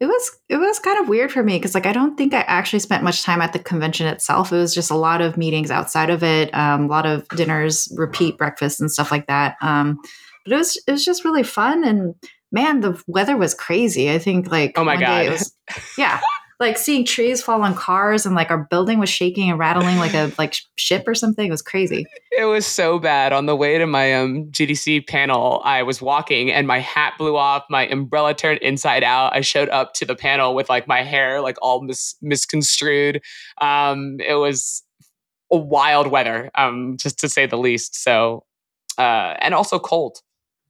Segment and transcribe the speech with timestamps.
[0.00, 2.40] It was it was kind of weird for me because like I don't think I
[2.40, 4.52] actually spent much time at the convention itself.
[4.52, 7.90] It was just a lot of meetings outside of it, um, a lot of dinners,
[7.96, 9.56] repeat breakfasts, and stuff like that.
[9.62, 10.00] Um,
[10.44, 12.14] but it was it was just really fun and
[12.54, 14.10] man, the weather was crazy.
[14.10, 15.54] I think like oh my god, was,
[15.98, 16.20] yeah.
[16.60, 20.14] like seeing trees fall on cars and like our building was shaking and rattling like
[20.14, 21.46] a like ship or something.
[21.46, 22.06] It was crazy.
[22.30, 23.32] It was so bad.
[23.32, 27.36] On the way to my um, GDC panel, I was walking and my hat blew
[27.36, 27.64] off.
[27.68, 29.34] My umbrella turned inside out.
[29.34, 33.20] I showed up to the panel with like my hair like all mis- misconstrued.
[33.60, 34.84] Um, it was
[35.52, 38.00] a wild weather, um, just to say the least.
[38.00, 38.44] So,
[38.96, 40.18] uh, and also cold,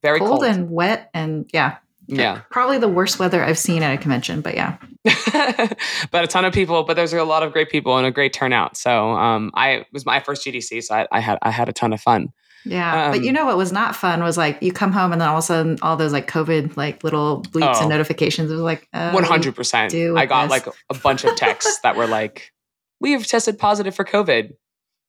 [0.05, 2.43] very cold, cold and wet, and yeah, yeah.
[2.51, 4.77] Probably the worst weather I've seen at a convention, but yeah.
[6.11, 8.33] but a ton of people, but there's a lot of great people and a great
[8.33, 8.77] turnout.
[8.77, 11.73] So um, I it was my first GDC, so I, I, had I had a
[11.73, 12.33] ton of fun.
[12.67, 15.13] Yeah, um, but you um, know what was not fun was like you come home
[15.13, 17.89] and then all of a sudden all those like COVID like little bleeps oh, and
[17.89, 18.51] notifications.
[18.51, 19.95] It was like one hundred percent.
[19.95, 20.51] I got this?
[20.51, 22.53] like a bunch of texts that were like,
[23.01, 24.53] "We have tested positive for COVID."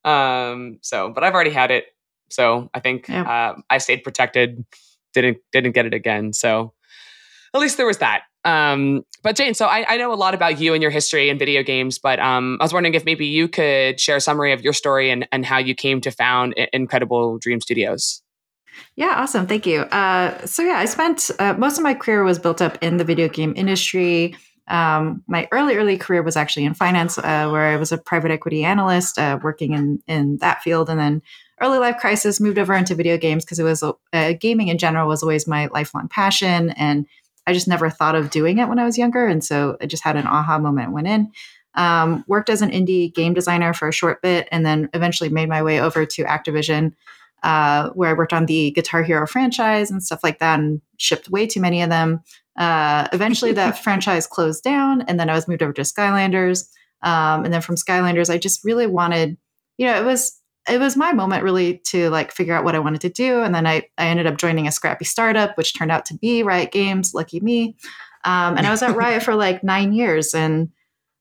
[0.06, 1.86] Um, so, but I've already had it,
[2.30, 3.28] so I think yep.
[3.28, 4.66] uh, I stayed protected.
[5.14, 6.34] Didn't didn't get it again.
[6.34, 6.74] So
[7.54, 8.24] at least there was that.
[8.44, 11.40] Um, but Jane, so I, I, know a lot about you and your history in
[11.40, 14.62] video games, but um, I was wondering if maybe you could share a summary of
[14.62, 18.22] your story and, and how you came to found Incredible Dream Studios.
[18.96, 19.48] Yeah, awesome.
[19.48, 19.80] Thank you.
[19.82, 23.04] Uh, so yeah, I spent uh, most of my career was built up in the
[23.04, 24.36] video game industry.
[24.68, 28.32] Um, my early, early career was actually in finance, uh, where I was a private
[28.32, 31.22] equity analyst uh, working in in that field, and then
[31.62, 35.08] early life crisis moved over into video games because it was uh, gaming in general
[35.08, 37.06] was always my lifelong passion and
[37.48, 39.26] I just never thought of doing it when I was younger.
[39.28, 41.32] And so I just had an aha moment, went in.
[41.76, 45.50] Um, worked as an indie game designer for a short bit, and then eventually made
[45.50, 46.94] my way over to Activision,
[47.44, 51.30] uh, where I worked on the Guitar Hero franchise and stuff like that, and shipped
[51.30, 52.22] way too many of them.
[52.58, 56.68] Uh, eventually, that franchise closed down, and then I was moved over to Skylanders.
[57.02, 59.38] Um, and then from Skylanders, I just really wanted,
[59.78, 62.80] you know, it was it was my moment really to like figure out what I
[62.80, 63.42] wanted to do.
[63.44, 66.42] And then I, I ended up joining a scrappy startup, which turned out to be
[66.42, 67.14] Riot Games.
[67.14, 67.76] Lucky me.
[68.24, 70.70] Um, and I was at Riot for like nine years, and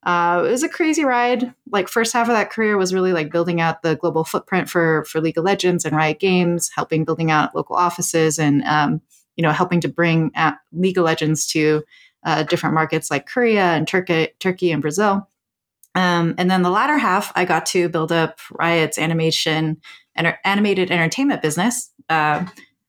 [0.05, 1.53] uh, it was a crazy ride.
[1.71, 5.05] Like first half of that career was really like building out the global footprint for
[5.05, 9.03] for League of Legends and Riot Games, helping building out local offices, and um,
[9.37, 10.31] you know helping to bring
[10.73, 11.83] League of Legends to
[12.25, 15.29] uh, different markets like Korea and Turkey, Turkey and Brazil.
[15.95, 19.81] Um, and then the latter half, I got to build up Riot's animation
[20.17, 21.93] and animated entertainment business.
[22.09, 22.45] Uh,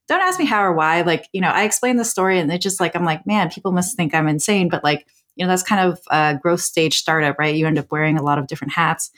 [0.07, 1.01] don't ask me how or why.
[1.01, 3.71] Like, you know, I explain the story and it's just like, I'm like, man, people
[3.71, 4.69] must think I'm insane.
[4.69, 7.55] But like, you know, that's kind of a growth stage startup, right?
[7.55, 9.11] You end up wearing a lot of different hats.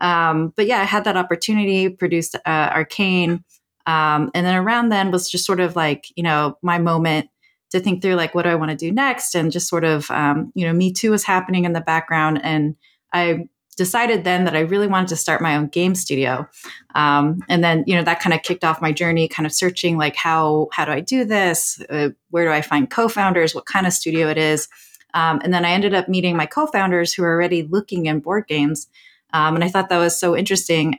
[0.00, 3.44] Um, but yeah, I had that opportunity, produced uh, Arcane,
[3.86, 7.28] Um, and then around then was just sort of like, you know, my moment
[7.70, 9.34] to think through like, what do I want to do next?
[9.34, 12.40] And just sort of, um, you know, Me Too was happening in the background.
[12.42, 12.76] And
[13.12, 16.46] I decided then that I really wanted to start my own game studio.
[16.94, 19.96] Um, and then, you know, that kind of kicked off my journey, kind of searching
[19.96, 21.82] like, how, how do I do this?
[21.88, 23.54] Uh, where do I find co-founders?
[23.54, 24.68] What kind of studio it is?
[25.14, 28.46] Um, and then I ended up meeting my co-founders who are already looking in board
[28.46, 28.88] games.
[29.32, 30.98] Um, and I thought that was so interesting.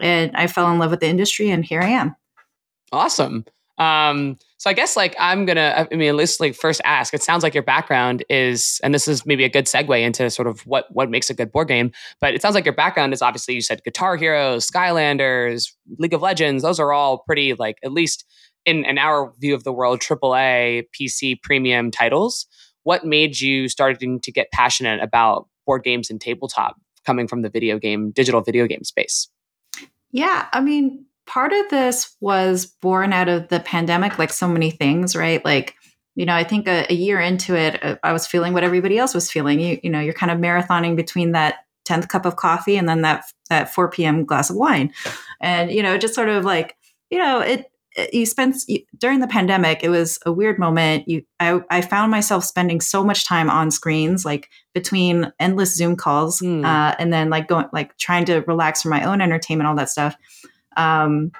[0.00, 2.16] And I fell in love with the industry, and here I am.
[2.92, 3.44] Awesome.
[3.78, 7.14] Um, so I guess like I'm gonna, I mean, at least like first ask.
[7.14, 10.48] It sounds like your background is, and this is maybe a good segue into sort
[10.48, 11.92] of what what makes a good board game.
[12.20, 16.22] But it sounds like your background is obviously you said Guitar Heroes, Skylanders, League of
[16.22, 16.64] Legends.
[16.64, 18.24] Those are all pretty like at least
[18.66, 22.46] in in our view of the world, AAA PC premium titles.
[22.82, 27.50] What made you starting to get passionate about board games and tabletop coming from the
[27.50, 29.28] video game, digital video game space?
[30.10, 34.70] Yeah, I mean, part of this was born out of the pandemic, like so many
[34.70, 35.44] things, right?
[35.44, 35.74] Like,
[36.14, 38.98] you know, I think a, a year into it, uh, I was feeling what everybody
[38.98, 39.60] else was feeling.
[39.60, 41.56] You, you know, you're kind of marathoning between that
[41.86, 44.24] 10th cup of coffee and then that that 4 p.m.
[44.24, 44.92] glass of wine.
[45.40, 46.76] And, you know, just sort of like,
[47.10, 47.70] you know, it
[48.12, 48.56] you spent
[48.96, 51.08] during the pandemic, it was a weird moment.
[51.08, 55.96] You, I, I found myself spending so much time on screens, like between endless Zoom
[55.96, 56.64] calls, mm.
[56.64, 59.90] uh, and then like going, like trying to relax for my own entertainment, all that
[59.90, 60.16] stuff
[60.78, 61.32] um,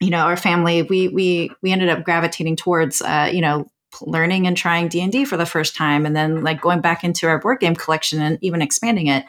[0.00, 3.66] you know, our family, we we we ended up gravitating towards, uh, you know,
[4.02, 7.02] learning and trying D and D for the first time, and then like going back
[7.02, 9.24] into our board game collection and even expanding it.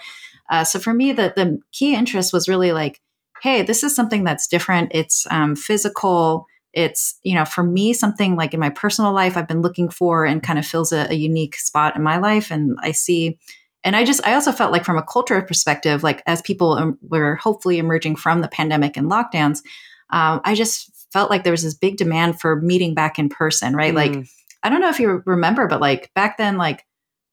[0.49, 2.99] Uh, so for me, the the key interest was really like,
[3.41, 4.91] hey, this is something that's different.
[4.93, 6.45] It's um, physical.
[6.75, 10.25] It's you know, for me, something like in my personal life, I've been looking for
[10.25, 13.39] and kind of fills a, a unique spot in my life, and I see
[13.85, 17.35] and i just i also felt like from a cultural perspective like as people were
[17.35, 19.61] hopefully emerging from the pandemic and lockdowns
[20.09, 23.73] um, i just felt like there was this big demand for meeting back in person
[23.73, 23.97] right mm.
[23.97, 24.27] like
[24.63, 26.83] i don't know if you remember but like back then like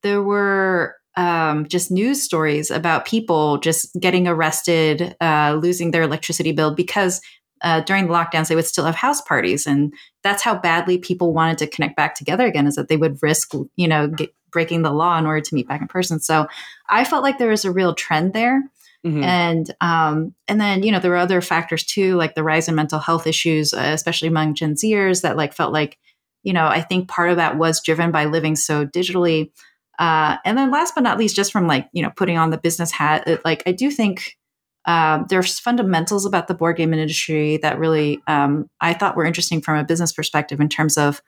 [0.05, 6.53] there were um, just news stories about people just getting arrested uh, losing their electricity
[6.53, 7.21] bill because
[7.63, 9.93] uh, during the lockdowns, they would still have house parties, and
[10.23, 12.67] that's how badly people wanted to connect back together again.
[12.67, 15.67] Is that they would risk, you know, get, breaking the law in order to meet
[15.67, 16.21] back in person.
[16.21, 16.47] So
[16.89, 18.63] I felt like there was a real trend there.
[19.05, 19.25] Mm-hmm.
[19.25, 22.77] And um, and then you know there were other factors too, like the rise in
[22.77, 25.99] mental health issues, uh, especially among Gen Zers, that like felt like
[26.45, 29.51] you know I think part of that was driven by living so digitally.
[29.99, 32.59] Uh, and then last but not least, just from like you know putting on the
[32.59, 34.39] business hat, it, like I do think
[34.85, 39.61] uh, there's fundamentals about the board game industry that really um, I thought were interesting
[39.61, 41.23] from a business perspective in terms of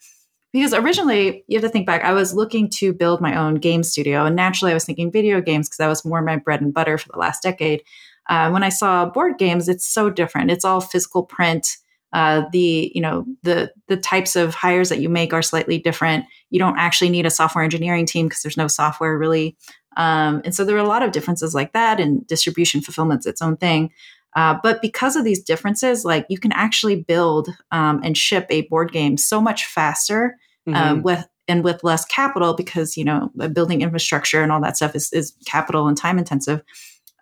[0.55, 3.83] because originally you have to think back i was looking to build my own game
[3.83, 6.73] studio and naturally i was thinking video games because that was more my bread and
[6.73, 7.83] butter for the last decade.
[8.31, 10.51] Uh, when i saw board games it's so different.
[10.51, 11.77] It's all physical print.
[12.13, 16.25] Uh, the you know the the types of hires that you make are slightly different.
[16.51, 19.57] You don't actually need a software engineering team because there's no software really
[19.97, 23.43] um, and so there are a lot of differences like that and distribution fulfillment's its
[23.43, 23.91] own thing
[24.37, 28.63] uh, but because of these differences, like you can actually build um, and ship a
[28.63, 30.37] board game so much faster
[30.67, 31.03] um, mm-hmm.
[31.03, 35.13] with and with less capital because you know building infrastructure and all that stuff is,
[35.13, 36.63] is capital and time intensive.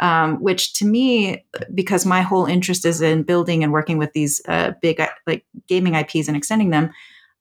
[0.01, 4.41] Um, which to me, because my whole interest is in building and working with these
[4.49, 6.91] uh, big uh, like gaming IPs and extending them,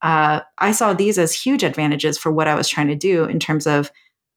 [0.04, 3.40] uh, I saw these as huge advantages for what I was trying to do in
[3.40, 3.92] terms of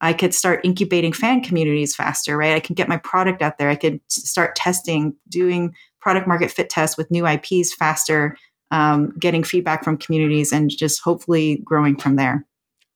[0.04, 2.54] I could start incubating fan communities faster, right?
[2.54, 3.70] I could get my product out there.
[3.70, 8.36] I could start testing, doing product market fit tests with new IPs faster,
[8.70, 12.46] um, getting feedback from communities, and just hopefully growing from there.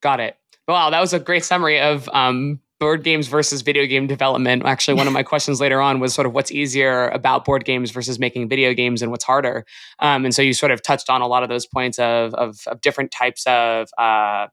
[0.03, 0.37] Got it.
[0.69, 4.67] Wow, that was a great summary of um, board games versus video game development.
[4.67, 7.91] Actually, one of my questions later on was sort of what's easier about board games
[7.91, 9.65] versus making video games and what's harder.
[9.99, 12.59] Um, and so you sort of touched on a lot of those points of, of,
[12.67, 14.49] of different types of uh,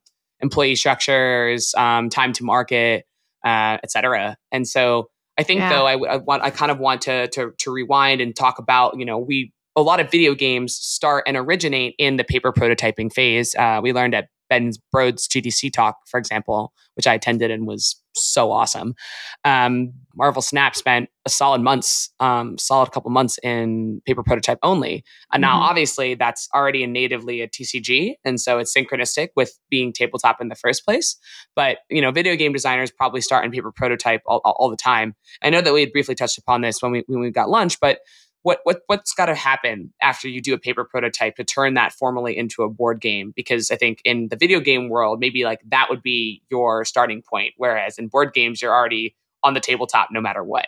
[0.46, 3.06] employee structures, um, time to market,
[3.44, 4.38] uh, et cetera.
[4.52, 5.70] And so I think yeah.
[5.70, 8.98] though I, I, want I kind of want to, to to rewind and talk about
[8.98, 13.12] you know we a lot of video games start and originate in the paper prototyping
[13.12, 13.54] phase.
[13.56, 18.02] Uh, we learned at Ben Brode's GDC talk, for example, which I attended and was
[18.16, 18.96] so awesome.
[19.44, 25.04] Um, Marvel Snap spent a solid months, um, solid couple months in paper prototype only.
[25.34, 25.64] And now, mm-hmm.
[25.64, 30.56] obviously, that's already natively a TCG, and so it's synchronistic with being tabletop in the
[30.56, 31.18] first place.
[31.56, 34.78] But you know, video game designers probably start in paper prototype all, all, all the
[34.78, 35.16] time.
[35.42, 37.80] I know that we had briefly touched upon this when we when we got lunch,
[37.80, 38.00] but
[38.46, 41.92] what what what's got to happen after you do a paper prototype to turn that
[41.92, 43.34] formally into a board game?
[43.36, 47.24] Because i think in the video game world maybe like that would be your starting
[47.24, 50.68] point whereas in board games you're already on the tabletop no matter what.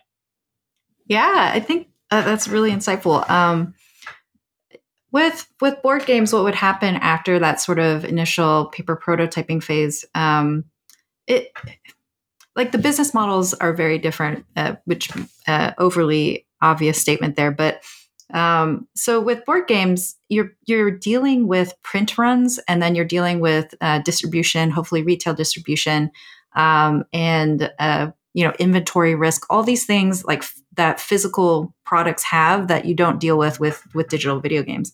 [1.05, 3.29] Yeah i think uh, that's really insightful.
[3.29, 3.73] Um,
[5.11, 10.05] with with board games, what would happen after that sort of initial paper prototyping phase?
[10.15, 10.65] Um,
[11.27, 11.51] it
[12.55, 15.09] like the business models are very different, uh, which
[15.47, 17.81] uh, overly obvious statement there, but
[18.33, 23.39] um, so with board games, you're you're dealing with print runs, and then you're dealing
[23.39, 26.11] with uh, distribution, hopefully retail distribution,
[26.55, 29.45] um, and uh, you know inventory risk.
[29.49, 33.81] All these things like f- that physical products have that you don't deal with with
[33.93, 34.93] with digital video games.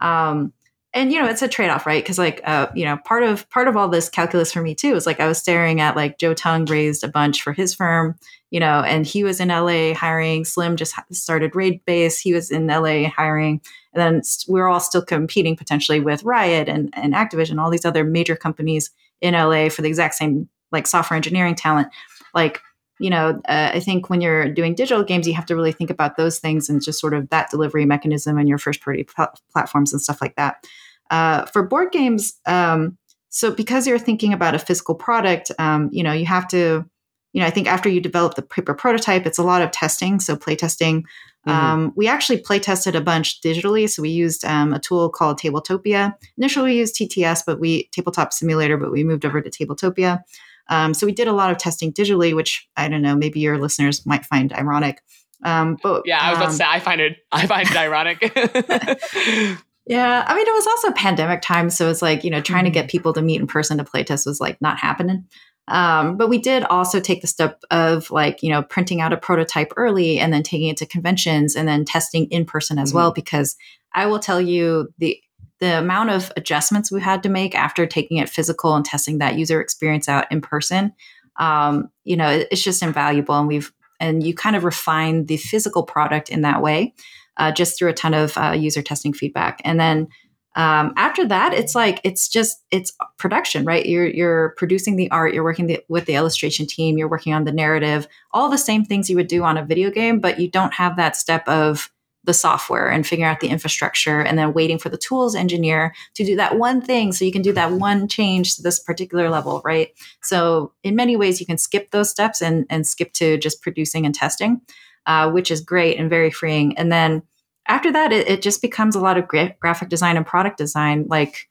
[0.00, 0.52] Um,
[0.94, 2.02] and you know it's a trade-off right?
[2.02, 4.94] Because like uh, you know part of part of all this calculus for me too
[4.94, 8.14] is like i was staring at like joe tung raised a bunch for his firm
[8.50, 10.44] you know and he was in la hiring.
[10.44, 12.18] Slim just started raid base.
[12.18, 13.60] He was in la hiring.
[13.92, 18.04] And then we're all still competing potentially with riot and, and activision all these other
[18.04, 18.90] major companies
[19.20, 21.88] in la for the exact same like software engineering talent.
[22.34, 22.60] Like
[23.00, 25.90] you know uh, i think when you're doing digital games you have to really think
[25.90, 29.32] about those things and just sort of that delivery mechanism and your first party pl-
[29.52, 30.64] platforms and stuff like that
[31.10, 32.96] uh, for board games, um,
[33.30, 36.84] so because you're thinking about a physical product, um, you know, you have to,
[37.32, 40.18] you know, I think after you develop the paper prototype, it's a lot of testing.
[40.18, 41.02] So play testing.
[41.46, 41.50] Mm-hmm.
[41.50, 43.88] Um, we actually play tested a bunch digitally.
[43.88, 46.14] So we used um, a tool called Tabletopia.
[46.36, 50.22] Initially, we used TTS, but we tabletop simulator, but we moved over to Tabletopia.
[50.68, 53.58] Um, so we did a lot of testing digitally, which I don't know, maybe your
[53.58, 55.02] listeners might find ironic.
[55.44, 57.76] Um, but yeah, I was about to um, say I find it I find it
[57.76, 59.58] ironic.
[59.88, 62.70] Yeah, I mean, it was also pandemic time, so it's like you know trying to
[62.70, 62.90] get mm-hmm.
[62.90, 65.26] people to meet in person to playtest was like not happening.
[65.66, 69.16] Um, but we did also take the step of like you know printing out a
[69.16, 72.98] prototype early and then taking it to conventions and then testing in person as mm-hmm.
[72.98, 73.12] well.
[73.12, 73.56] Because
[73.94, 75.18] I will tell you the
[75.60, 79.36] the amount of adjustments we had to make after taking it physical and testing that
[79.36, 80.92] user experience out in person,
[81.38, 83.34] um, you know, it, it's just invaluable.
[83.34, 86.94] And we've and you kind of refine the physical product in that way
[87.36, 89.60] uh, just through a ton of uh, user testing feedback.
[89.64, 90.08] And then
[90.56, 93.86] um, after that, it's like it's just it's production, right?
[93.86, 97.44] You're you're producing the art, you're working the, with the illustration team, you're working on
[97.44, 100.50] the narrative, all the same things you would do on a video game, but you
[100.50, 101.90] don't have that step of
[102.28, 106.24] the software and figuring out the infrastructure and then waiting for the tools engineer to
[106.24, 109.60] do that one thing so you can do that one change to this particular level
[109.64, 109.88] right
[110.22, 114.06] so in many ways you can skip those steps and and skip to just producing
[114.06, 114.60] and testing
[115.08, 116.76] uh, which is great and very freeing.
[116.76, 117.22] And then
[117.66, 121.06] after that, it, it just becomes a lot of gra- graphic design and product design.
[121.08, 121.48] Like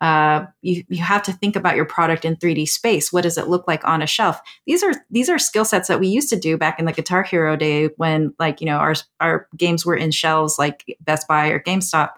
[0.00, 3.12] uh, you, you have to think about your product in 3D space.
[3.12, 4.40] What does it look like on a shelf?
[4.66, 7.22] These are these are skill sets that we used to do back in the Guitar
[7.22, 11.48] Hero day when like you know our our games were in shelves like Best Buy
[11.48, 12.10] or GameStop.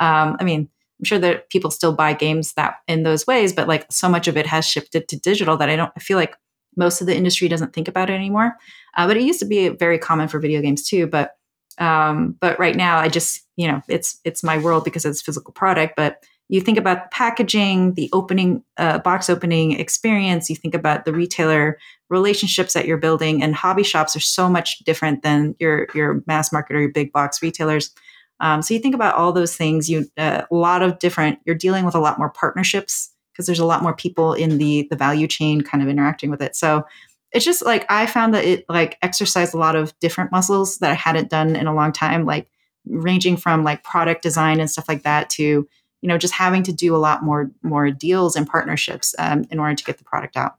[0.00, 0.68] Um, I mean,
[0.98, 4.28] I'm sure that people still buy games that in those ways, but like so much
[4.28, 6.36] of it has shifted to digital that I don't I feel like
[6.76, 8.56] most of the industry doesn't think about it anymore.
[8.96, 11.06] Uh, but it used to be very common for video games too.
[11.06, 11.36] But
[11.78, 15.52] um, but right now, I just you know it's it's my world because it's physical
[15.52, 15.94] product.
[15.96, 20.50] But you think about the packaging, the opening uh, box opening experience.
[20.50, 21.78] You think about the retailer
[22.08, 26.52] relationships that you're building, and hobby shops are so much different than your your mass
[26.52, 27.92] market or your big box retailers.
[28.40, 29.88] Um, so you think about all those things.
[29.88, 31.38] You uh, a lot of different.
[31.44, 34.88] You're dealing with a lot more partnerships because there's a lot more people in the
[34.90, 36.56] the value chain kind of interacting with it.
[36.56, 36.84] So
[37.30, 40.90] it's just like I found that it like exercised a lot of different muscles that
[40.90, 42.50] I hadn't done in a long time, like
[42.86, 45.68] ranging from like product design and stuff like that to
[46.02, 49.58] you know just having to do a lot more more deals and partnerships um, in
[49.58, 50.56] order to get the product out.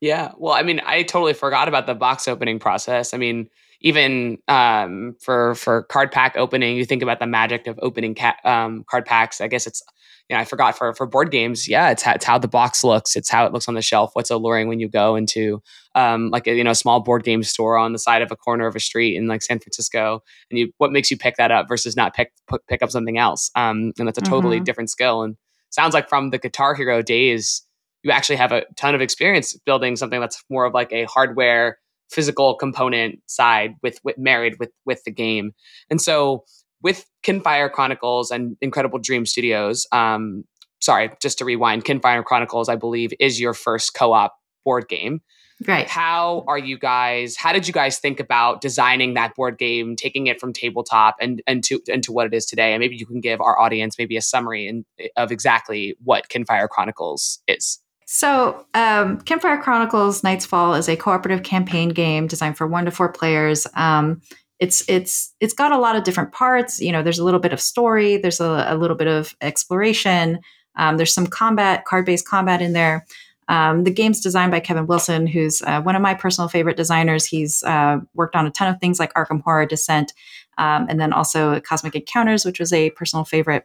[0.00, 3.14] Yeah, well, I mean, I totally forgot about the box opening process.
[3.14, 3.48] I mean,
[3.82, 8.36] even um, for for card pack opening, you think about the magic of opening ca-
[8.44, 9.40] um, card packs.
[9.40, 9.82] I guess it's
[10.28, 11.68] you know, I forgot for for board games.
[11.68, 13.16] Yeah, it's how, it's how the box looks.
[13.16, 14.10] It's how it looks on the shelf.
[14.14, 15.60] What's alluring when you go into
[15.94, 18.36] um, like a you know a small board game store on the side of a
[18.36, 21.50] corner of a street in like San Francisco, and you what makes you pick that
[21.50, 22.32] up versus not pick
[22.68, 23.50] pick up something else.
[23.56, 24.64] Um, and that's a totally mm-hmm.
[24.64, 25.22] different skill.
[25.22, 25.36] And
[25.70, 27.66] sounds like from the Guitar Hero days,
[28.04, 31.78] you actually have a ton of experience building something that's more of like a hardware
[32.10, 35.52] physical component side with, with married with with the game.
[35.90, 36.44] And so
[36.82, 40.44] with Kinfire Chronicles and Incredible Dream Studios, um,
[40.80, 45.20] sorry, just to rewind, Kinfire Chronicles, I believe, is your first co-op board game.
[45.66, 45.88] Right.
[45.88, 47.36] How are you guys?
[47.36, 51.40] How did you guys think about designing that board game, taking it from tabletop and
[51.46, 52.72] and to into what it is today?
[52.72, 54.84] And maybe you can give our audience maybe a summary in,
[55.16, 57.78] of exactly what Kinfire Chronicles is.
[58.14, 62.90] So, um, Kinfire Chronicles Night's Fall is a cooperative campaign game designed for one to
[62.90, 63.66] four players.
[63.72, 64.20] Um,
[64.60, 66.78] it's it's it's got a lot of different parts.
[66.78, 70.40] You know, there's a little bit of story, there's a, a little bit of exploration,
[70.76, 73.06] um, there's some combat, card based combat in there.
[73.48, 77.24] Um, the game's designed by Kevin Wilson, who's uh, one of my personal favorite designers.
[77.24, 80.12] He's uh, worked on a ton of things like Arkham Horror Descent.
[80.58, 83.64] um, and then also Cosmic Encounters, which was a personal favorite.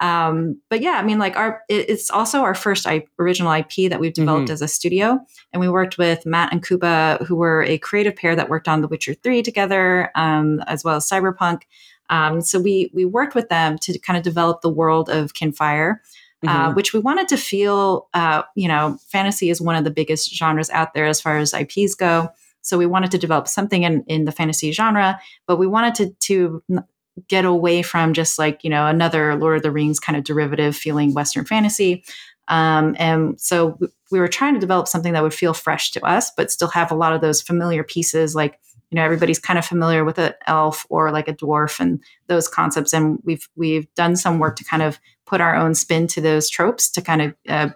[0.00, 4.00] Um, but yeah, I mean, like our it's also our first I, original IP that
[4.00, 4.52] we've developed mm-hmm.
[4.52, 5.18] as a studio,
[5.52, 8.80] and we worked with Matt and Kuba, who were a creative pair that worked on
[8.80, 11.62] The Witcher Three together, um, as well as Cyberpunk.
[12.10, 15.96] Um, so we we worked with them to kind of develop the world of Kinfire.
[16.44, 16.70] Uh, mm-hmm.
[16.70, 20.34] Uh, which we wanted to feel, uh, you know, fantasy is one of the biggest
[20.34, 22.28] genres out there as far as IPs go.
[22.60, 26.10] So we wanted to develop something in, in the fantasy genre, but we wanted to,
[26.26, 26.84] to
[27.28, 30.76] get away from just like, you know, another Lord of the Rings kind of derivative
[30.76, 32.04] feeling Western fantasy.
[32.48, 33.78] Um, and so
[34.10, 36.92] we were trying to develop something that would feel fresh to us, but still have
[36.92, 40.32] a lot of those familiar pieces like, you know, everybody's kind of familiar with an
[40.46, 42.92] elf or like a dwarf and those concepts.
[42.92, 46.48] And we've, we've done some work to kind of put our own spin to those
[46.48, 47.70] tropes to kind of uh,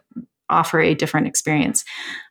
[0.49, 1.85] offer a different experience.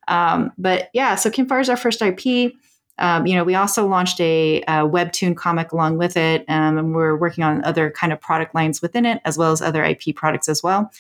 [0.08, 2.54] Um, but yeah, so Kinfire is our first IP.
[3.00, 6.94] Um, you know, we also launched a, a, webtoon comic along with it, um, and
[6.94, 10.16] we're working on other kind of product lines within it, as well as other IP
[10.16, 10.92] products as well.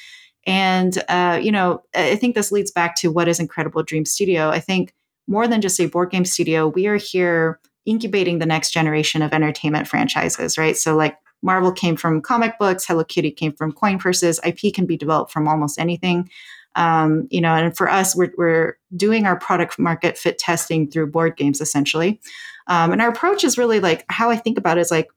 [0.45, 4.49] And uh, you know, I think this leads back to what is Incredible Dream Studio.
[4.49, 4.93] I think
[5.27, 9.33] more than just a board game studio, we are here incubating the next generation of
[9.33, 10.77] entertainment franchises, right?
[10.77, 14.39] So like Marvel came from comic books, Hello Kitty came from coin purses.
[14.45, 16.29] IP can be developed from almost anything.
[16.75, 21.11] Um, you know, and for us, we're, we're doing our product market fit testing through
[21.11, 22.21] board games essentially.
[22.67, 25.09] Um, and our approach is really like how I think about it is like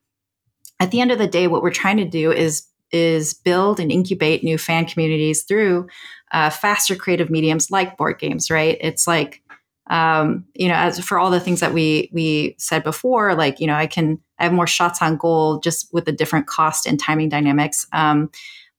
[0.80, 3.90] at the end of the day, what we're trying to do is is build and
[3.90, 5.88] incubate new fan communities through
[6.32, 8.50] uh, faster creative mediums like board games.
[8.50, 8.78] Right?
[8.80, 9.42] It's like
[9.88, 13.66] um, you know, as for all the things that we we said before, like you
[13.66, 16.98] know, I can I have more shots on goal just with the different cost and
[16.98, 17.86] timing dynamics.
[17.92, 18.30] Um,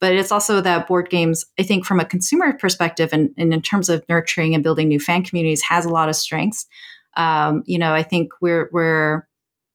[0.04, 3.62] but it's also that board games, I think, from a consumer perspective and, and in
[3.62, 6.66] terms of nurturing and building new fan communities, has a lot of strengths.
[7.16, 9.26] Um, you know, I think we're we're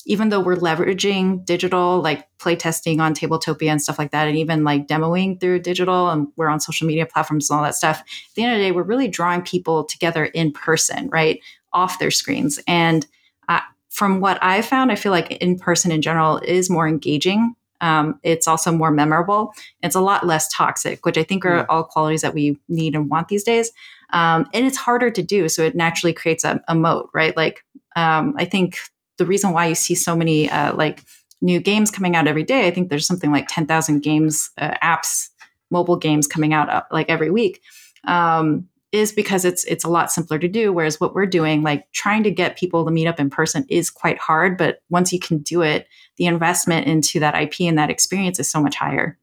[0.06, 4.64] even though we're leveraging digital, like playtesting on Tabletopia and stuff like that, and even
[4.64, 8.02] like demoing through digital, and we're on social media platforms and all that stuff.
[8.02, 11.40] At the end of the day, we're really drawing people together in person, right,
[11.74, 12.60] off their screens.
[12.68, 13.08] And
[13.48, 17.56] uh, from what I've found, I feel like in person in general is more engaging
[17.82, 19.54] um, it's also more memorable.
[19.82, 21.66] It's a lot less toxic, which I think are yeah.
[21.70, 23.72] all qualities that we need and want these days.
[24.12, 27.36] Um, and it's harder to do, so it naturally creates a, a moat, right?
[27.36, 27.64] Like
[27.96, 28.78] um, I think
[29.18, 31.04] the reason why you see so many uh, like
[31.42, 34.76] new games coming out every day, I think there's something like ten thousand games, uh,
[34.82, 35.30] apps,
[35.70, 37.62] mobile games coming out uh, like every week.
[38.06, 41.86] Um, is because it's it's a lot simpler to do whereas what we're doing like
[41.92, 45.20] trying to get people to meet up in person is quite hard but once you
[45.20, 49.18] can do it the investment into that ip and that experience is so much higher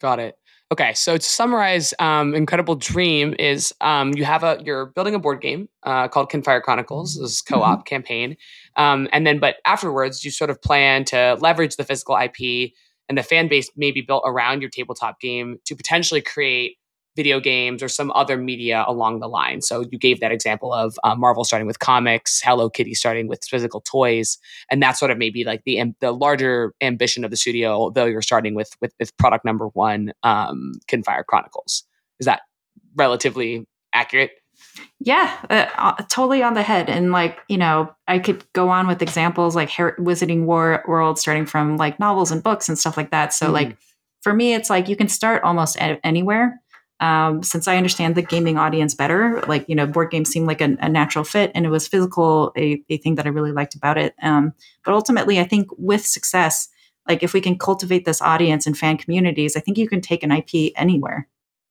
[0.00, 0.38] got it
[0.72, 5.18] okay so to summarize um, incredible dream is um, you have a you're building a
[5.18, 7.82] board game uh, called Kinfire chronicles this co-op mm-hmm.
[7.84, 8.36] campaign
[8.76, 12.72] um, and then but afterwards you sort of plan to leverage the physical ip
[13.08, 16.76] and the fan base may be built around your tabletop game to potentially create
[17.16, 19.62] video games or some other media along the line.
[19.62, 23.42] So you gave that example of uh, Marvel starting with comics, Hello Kitty starting with
[23.44, 24.38] physical toys,
[24.70, 27.90] and that's sort of maybe like the the larger ambition of the studio.
[27.90, 31.84] Though you're starting with with, with product number one, um, Kinfire Chronicles.
[32.20, 32.42] Is that
[32.94, 34.32] relatively accurate?
[34.98, 36.88] Yeah, uh, uh, totally on the head.
[36.88, 41.18] And like, you know, I could go on with examples like Her- Wizarding War World,
[41.18, 43.32] starting from like novels and books and stuff like that.
[43.34, 43.54] So, mm-hmm.
[43.54, 43.76] like,
[44.22, 46.60] for me, it's like you can start almost anywhere
[47.00, 50.60] um, since I understand the gaming audience better, like, you know, board games seemed like
[50.60, 53.74] a, a natural fit and it was physical, a, a, thing that I really liked
[53.74, 54.14] about it.
[54.22, 54.54] Um,
[54.84, 56.68] but ultimately, I think with success,
[57.06, 60.22] like if we can cultivate this audience and fan communities, I think you can take
[60.22, 61.28] an IP anywhere.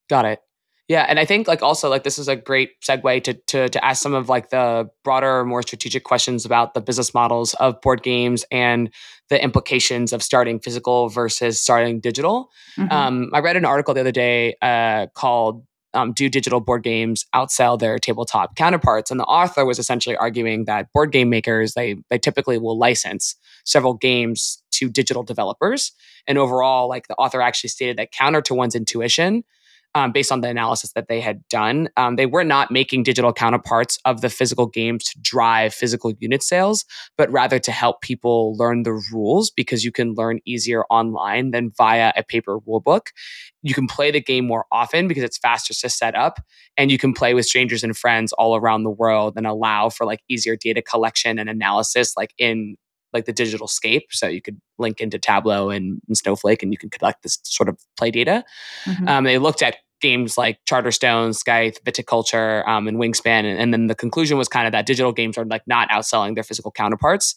[0.10, 0.42] Got it.
[0.88, 3.86] Yeah, and I think like also like this is a great segue to to to
[3.86, 8.04] ask some of like the broader, more strategic questions about the business models of board
[8.04, 8.92] games and
[9.30, 12.52] the implications of starting physical versus starting digital.
[12.78, 12.92] Mm-hmm.
[12.92, 17.26] Um, I read an article the other day uh, called um, "Do Digital Board Games
[17.34, 21.96] Outsell Their Tabletop Counterparts?" and the author was essentially arguing that board game makers they
[22.12, 25.94] they typically will license several games to digital developers,
[26.28, 29.44] and overall, like the author actually stated that counter to one's intuition
[29.96, 31.88] um, based on the analysis that they had done.
[31.96, 36.44] Um, they were not making digital counterparts of the physical games to drive physical unit
[36.44, 36.84] sales,
[37.18, 41.72] but rather to help people learn the rules because you can learn easier online than
[41.78, 43.08] via a paper rulebook.
[43.64, 46.40] You can play the game more often because it's faster to set up,
[46.78, 50.06] and you can play with strangers and friends all around the world and allow for
[50.06, 52.76] like easier data collection and analysis, like in
[53.14, 54.08] like the digital scape.
[54.12, 57.70] So you could link into Tableau and, and Snowflake and you can collect this sort
[57.70, 58.44] of play data.
[58.84, 59.08] Mm-hmm.
[59.08, 63.44] Um, they looked at games like Charterstone, Scythe, Viticulture, um, and Wingspan.
[63.50, 66.36] And, and, then the conclusion was kind of that digital games are like not outselling
[66.36, 67.36] their physical counterparts.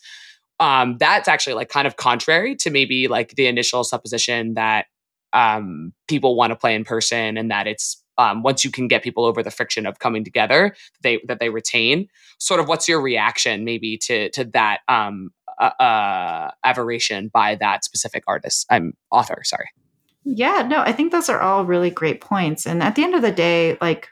[0.60, 4.86] um, that's actually like kind of contrary to maybe like the initial supposition that
[5.32, 9.02] um, people want to play in person and that it's um, once you can get
[9.02, 13.00] people over the friction of coming together they that they retain sort of what's your
[13.00, 19.42] reaction maybe to to that um, uh, uh, aberration by that specific artist i'm author
[19.44, 19.68] sorry
[20.28, 23.22] yeah no i think those are all really great points and at the end of
[23.22, 24.08] the day like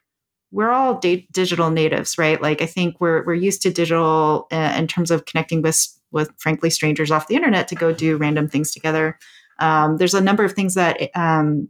[0.52, 2.40] we're all digital natives right?
[2.40, 6.30] Like i think we're we're used to digital uh, in terms of connecting with with
[6.38, 9.18] frankly strangers off the internet to go do random things together.
[9.58, 11.68] Um, there's a number of things that um,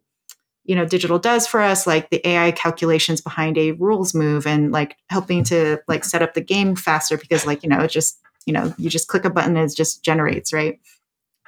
[0.64, 4.72] you know digital does for us like the ai calculations behind a rules move and
[4.72, 8.20] like helping to like set up the game faster because like you know it just
[8.46, 10.80] you know you just click a button and it just generates right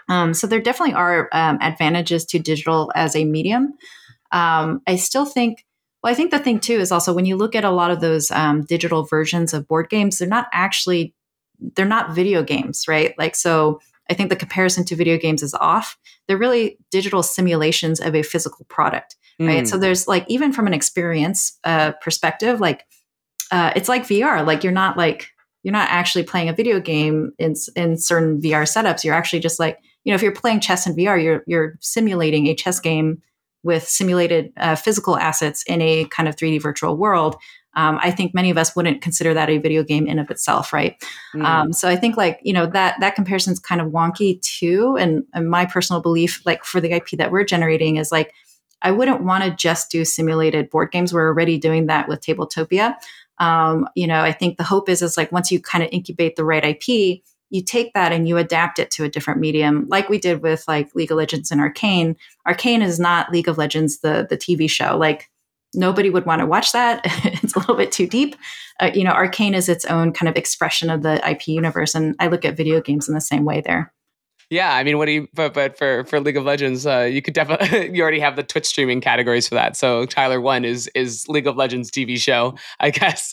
[0.08, 3.74] um, so there definitely are um, advantages to digital as a medium
[4.32, 5.64] um, i still think
[6.02, 8.00] well i think the thing too is also when you look at a lot of
[8.00, 11.14] those um, digital versions of board games they're not actually
[11.74, 15.54] they're not video games right like so I think the comparison to video games is
[15.54, 15.98] off.
[16.26, 19.64] They're really digital simulations of a physical product, right?
[19.64, 19.68] Mm.
[19.68, 22.86] So there's like even from an experience uh, perspective, like
[23.50, 24.46] uh, it's like VR.
[24.46, 25.28] Like you're not like
[25.62, 29.04] you're not actually playing a video game in in certain VR setups.
[29.04, 32.46] You're actually just like you know if you're playing chess in VR, you're you're simulating
[32.46, 33.22] a chess game
[33.62, 37.36] with simulated uh, physical assets in a kind of 3D virtual world
[37.78, 40.72] um, I think many of us wouldn't consider that a video game in of itself,
[40.72, 41.00] right?
[41.32, 41.44] Mm.
[41.44, 44.96] Um, so I think like you know that that comparison is kind of wonky too.
[44.98, 48.34] And, and my personal belief, like for the IP that we're generating, is like
[48.82, 51.14] I wouldn't want to just do simulated board games.
[51.14, 52.96] We're already doing that with Tabletopia.
[53.38, 56.34] Um, you know, I think the hope is is like once you kind of incubate
[56.34, 60.08] the right IP, you take that and you adapt it to a different medium, like
[60.08, 62.16] we did with like League of Legends and Arcane.
[62.46, 64.96] Arcane is not League of Legends, the the TV show.
[64.96, 65.30] Like
[65.74, 67.00] nobody would want to watch that.
[67.24, 68.36] it's a little bit too deep.
[68.80, 72.14] Uh, you know, Arcane is its own kind of expression of the IP universe, and
[72.18, 73.92] I look at video games in the same way there.
[74.50, 75.28] Yeah, I mean, what do you?
[75.34, 78.42] But, but for for League of Legends, uh, you could definitely you already have the
[78.42, 79.76] Twitch streaming categories for that.
[79.76, 83.32] So Tyler One is is League of Legends TV show, I guess.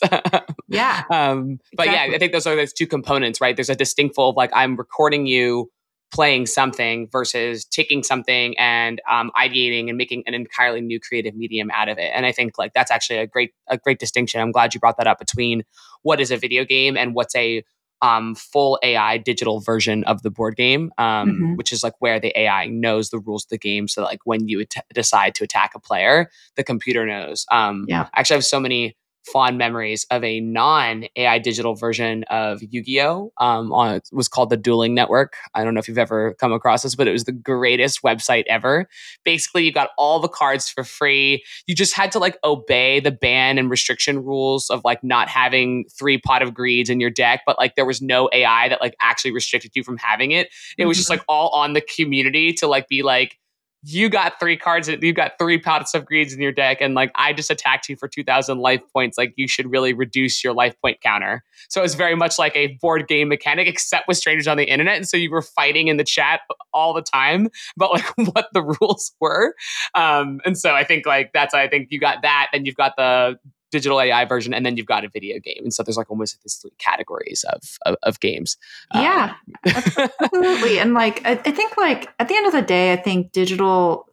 [0.68, 1.04] yeah.
[1.10, 2.10] Um, but exactly.
[2.10, 3.56] yeah, I think those are those two components, right?
[3.56, 5.70] There's a distinctful of like I'm recording you
[6.12, 11.70] playing something versus taking something and um, ideating and making an entirely new creative medium
[11.72, 12.10] out of it.
[12.14, 14.40] And I think like that's actually a great a great distinction.
[14.40, 15.62] I'm glad you brought that up between
[16.02, 17.64] what is a video game and what's a
[18.02, 21.54] um, full AI digital version of the board game, um, mm-hmm.
[21.56, 23.88] which is like where the AI knows the rules of the game.
[23.88, 27.46] So like when you at- decide to attack a player, the computer knows.
[27.50, 28.08] Um, yeah.
[28.14, 28.96] Actually, I have so many
[29.32, 33.32] fond memories of a non AI digital version of Yu Gi Oh!
[33.38, 35.34] Um, on, it was called the Dueling Network.
[35.54, 38.44] I don't know if you've ever come across this, but it was the greatest website
[38.48, 38.88] ever.
[39.24, 41.44] Basically, you got all the cards for free.
[41.66, 45.84] You just had to like obey the ban and restriction rules of like not having
[45.98, 48.96] three pot of greeds in your deck, but like there was no AI that like
[49.00, 50.48] actually restricted you from having it.
[50.78, 51.18] It was just mm-hmm.
[51.18, 53.38] like all on the community to like be like,
[53.88, 57.12] you got three cards, you got three pots of greeds in your deck, and like
[57.14, 59.16] I just attacked you for 2,000 life points.
[59.16, 61.44] Like you should really reduce your life point counter.
[61.68, 64.96] So it's very much like a board game mechanic, except with strangers on the internet.
[64.96, 66.40] And so you were fighting in the chat
[66.72, 69.54] all the time about like what the rules were.
[69.94, 72.48] Um, and so I think like that's, I think you got that.
[72.52, 73.38] Then you've got the
[73.70, 75.60] digital AI version, and then you've got a video game.
[75.62, 78.56] And so there's like almost these three categories of of, of games.
[78.94, 79.34] Yeah,
[79.66, 80.78] um, absolutely.
[80.78, 84.08] And like I, I, think like at the end of the day, I think digital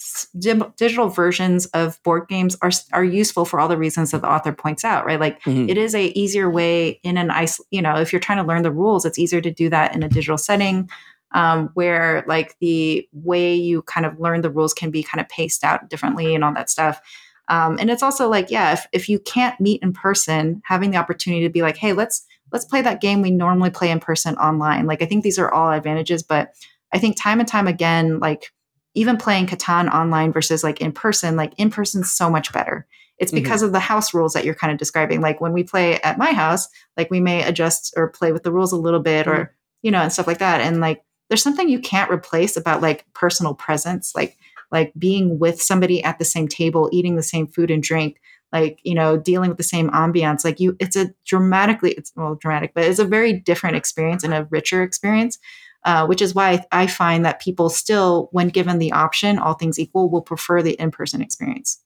[0.76, 4.52] digital versions of board games are are useful for all the reasons that the author
[4.52, 5.06] points out.
[5.06, 5.70] Right, like mm-hmm.
[5.70, 7.60] it is a easier way in an ice.
[7.72, 10.04] You know, if you're trying to learn the rules, it's easier to do that in
[10.04, 10.90] a digital setting.
[11.36, 15.28] Um, where like the way you kind of learn the rules can be kind of
[15.30, 17.02] paced out differently and all that stuff.
[17.50, 20.98] Um, and it's also like, yeah, if, if you can't meet in person, having the
[20.98, 24.36] opportunity to be like, hey, let's let's play that game we normally play in person
[24.36, 24.86] online.
[24.86, 26.54] Like I think these are all advantages, but
[26.94, 28.52] I think time and time again, like
[28.94, 32.86] even playing Catan online versus like in person, like in person so much better.
[33.18, 33.42] It's mm-hmm.
[33.44, 33.68] because mm-hmm.
[33.68, 35.20] of the house rules that you're kind of describing.
[35.20, 38.52] Like when we play at my house, like we may adjust or play with the
[38.52, 39.42] rules a little bit mm-hmm.
[39.42, 40.62] or, you know, and stuff like that.
[40.62, 44.14] And like there's something you can't replace about like personal presence.
[44.16, 44.38] Like
[44.74, 48.20] like being with somebody at the same table, eating the same food and drink,
[48.52, 50.44] like, you know, dealing with the same ambiance.
[50.44, 54.34] Like you, it's a dramatically, it's well, dramatic, but it's a very different experience and
[54.34, 55.40] a richer experience.
[55.86, 59.78] Uh, which is why I find that people still, when given the option, all things
[59.78, 61.84] equal, will prefer the in-person experience.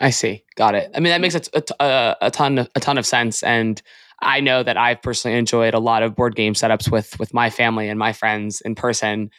[0.00, 0.44] I see.
[0.54, 0.88] Got it.
[0.94, 3.42] I mean, that makes a, a, a ton of, a ton of sense.
[3.42, 3.82] And
[4.22, 7.50] I know that I've personally enjoyed a lot of board game setups with with my
[7.50, 9.30] family and my friends in person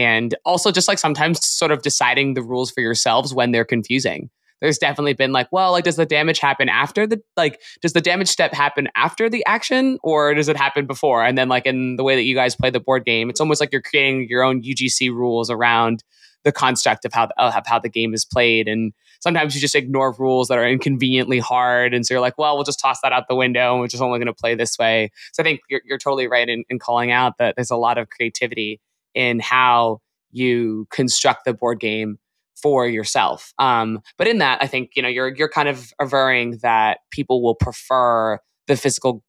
[0.00, 4.30] and also just like sometimes sort of deciding the rules for yourselves when they're confusing
[4.60, 8.00] there's definitely been like, well, like, does the damage happen after the like, does the
[8.00, 11.24] damage step happen after the action, or does it happen before?
[11.24, 13.60] And then, like, in the way that you guys play the board game, it's almost
[13.60, 16.04] like you're creating your own UGC rules around
[16.44, 18.66] the construct of how the, of how the game is played.
[18.68, 22.54] And sometimes you just ignore rules that are inconveniently hard, and so you're like, well,
[22.54, 24.76] we'll just toss that out the window, and we're just only going to play this
[24.78, 25.10] way.
[25.32, 27.96] So I think you're you're totally right in, in calling out that there's a lot
[27.96, 28.80] of creativity
[29.14, 32.18] in how you construct the board game
[32.60, 33.52] for yourself.
[33.58, 37.42] Um, but in that, I think you know you're you're kind of averring that people
[37.42, 39.22] will prefer the physical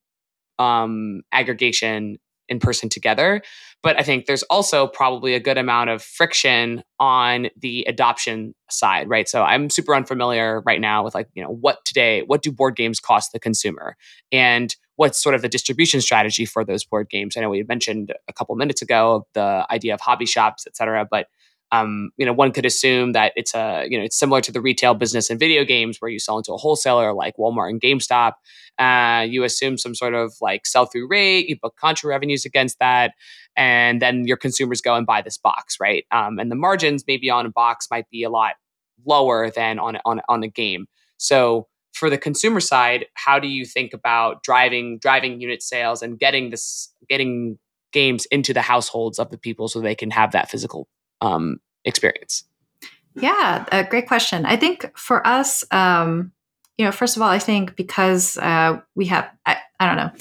[0.60, 2.17] um, aggregation
[2.52, 3.41] in person together.
[3.82, 9.10] But I think there's also probably a good amount of friction on the adoption side,
[9.10, 9.28] right?
[9.28, 12.76] So I'm super unfamiliar right now with like, you know, what today, what do board
[12.76, 13.96] games cost the consumer?
[14.32, 17.36] And what's sort of the distribution strategy for those board games?
[17.36, 21.08] I know we mentioned a couple minutes ago the idea of hobby shops, et cetera,
[21.10, 21.26] but
[21.72, 24.62] um, you know, one could assume that it's a, you know, it's similar to the
[24.62, 28.34] retail business in video games where you sell into a wholesaler like Walmart and GameStop.
[28.78, 32.78] Uh, you assume some sort of like sell through rate, you book contra revenues against
[32.78, 33.14] that,
[33.58, 36.06] and then your consumers go and buy this box, right?
[36.12, 38.54] Um, and the margins maybe on a box might be a lot
[39.04, 40.86] lower than on on on a game.
[41.18, 46.20] So for the consumer side, how do you think about driving driving unit sales and
[46.20, 47.58] getting this getting
[47.92, 50.88] games into the households of the people so they can have that physical
[51.22, 52.46] um, experience?
[53.16, 54.46] Yeah, a great question.
[54.46, 56.32] I think for us, um,
[56.78, 60.12] you know, first of all, I think because uh, we have, I, I don't know,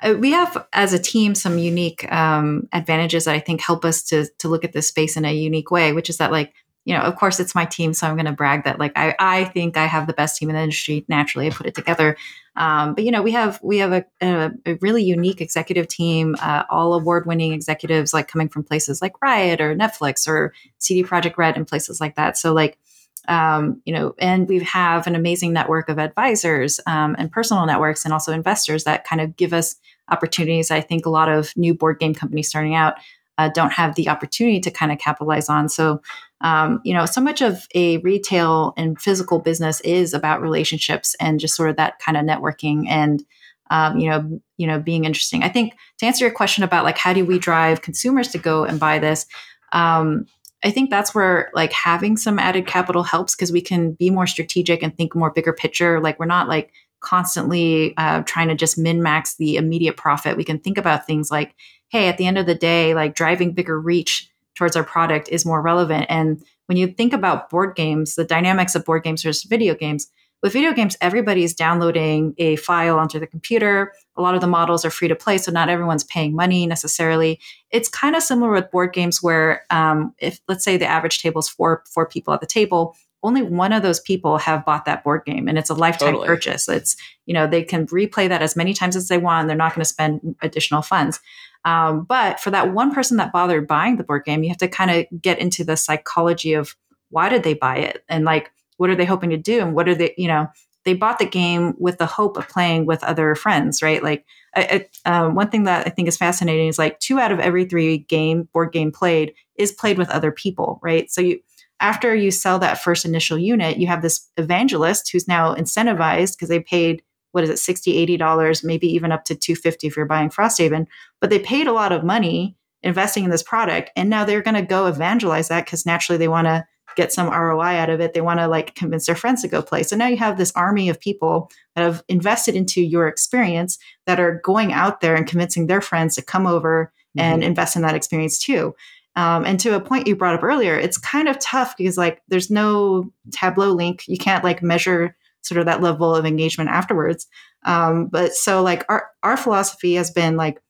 [0.00, 4.02] uh, we have as a team some unique um, advantages that I think help us
[4.04, 6.54] to to look at this space in a unique way, which is that like
[6.88, 9.14] you know, of course, it's my team, so I'm going to brag that like I,
[9.18, 11.04] I think I have the best team in the industry.
[11.06, 12.16] Naturally, I put it together.
[12.56, 16.34] Um, but you know, we have we have a, a, a really unique executive team,
[16.40, 21.36] uh, all award-winning executives, like coming from places like Riot or Netflix or CD Projekt
[21.36, 22.38] Red and places like that.
[22.38, 22.78] So like.
[23.26, 28.06] Um, you know, and we have an amazing network of advisors um, and personal networks,
[28.06, 29.76] and also investors that kind of give us
[30.08, 30.70] opportunities.
[30.70, 32.94] I think a lot of new board game companies starting out
[33.38, 35.68] uh, don't have the opportunity to kind of capitalize on.
[35.68, 36.02] So,
[36.40, 41.40] um, you know, so much of a retail and physical business is about relationships and
[41.40, 43.24] just sort of that kind of networking and,
[43.70, 45.42] um, you know, you know, being interesting.
[45.42, 48.64] I think to answer your question about like how do we drive consumers to go
[48.64, 49.26] and buy this,
[49.72, 50.26] um,
[50.64, 54.26] I think that's where like having some added capital helps because we can be more
[54.26, 56.00] strategic and think more bigger picture.
[56.00, 60.36] Like we're not like constantly uh, trying to just min max the immediate profit.
[60.36, 61.54] We can think about things like,
[61.88, 65.46] hey, at the end of the day, like driving bigger reach towards our product is
[65.46, 66.06] more relevant.
[66.08, 70.08] And when you think about board games, the dynamics of board games versus video games,
[70.42, 73.92] with video games, everybody's downloading a file onto the computer.
[74.16, 77.40] A lot of the models are free to play, so not everyone's paying money necessarily.
[77.70, 81.40] It's kind of similar with board games, where um, if let's say the average table
[81.40, 85.02] is four four people at the table, only one of those people have bought that
[85.02, 86.26] board game and it's a lifetime totally.
[86.26, 89.50] purchase it's you know they can replay that as many times as they want and
[89.50, 91.20] they're not going to spend additional funds
[91.64, 94.68] um, but for that one person that bothered buying the board game you have to
[94.68, 96.76] kind of get into the psychology of
[97.10, 98.04] why did they buy it?
[98.08, 99.60] And like what are they hoping to do?
[99.60, 100.48] And what are they you know
[100.84, 104.02] they bought the game with the hope of playing with other friends right?
[104.02, 107.30] Like I, I, uh, one thing that i think is fascinating is like two out
[107.30, 111.10] of every three game board game played is played with other people right?
[111.10, 111.40] So you
[111.80, 116.48] after you sell that first initial unit, you have this evangelist who's now incentivized because
[116.48, 120.06] they paid what is it 60 80 dollars maybe even up to 250 if you're
[120.06, 120.86] buying frosthaven
[121.20, 124.54] but they paid a lot of money investing in this product and now they're going
[124.54, 126.64] to go evangelize that because naturally they want to
[126.96, 129.62] get some roi out of it they want to like convince their friends to go
[129.62, 133.78] play so now you have this army of people that have invested into your experience
[134.06, 137.20] that are going out there and convincing their friends to come over mm-hmm.
[137.20, 138.74] and invest in that experience too
[139.18, 142.22] um, and to a point you brought up earlier, it's kind of tough because like
[142.28, 144.04] there's no Tableau link.
[144.06, 145.16] You can't like measure
[145.48, 147.26] sort of that level of engagement afterwards.
[147.64, 150.60] Um, but so like our our philosophy has been like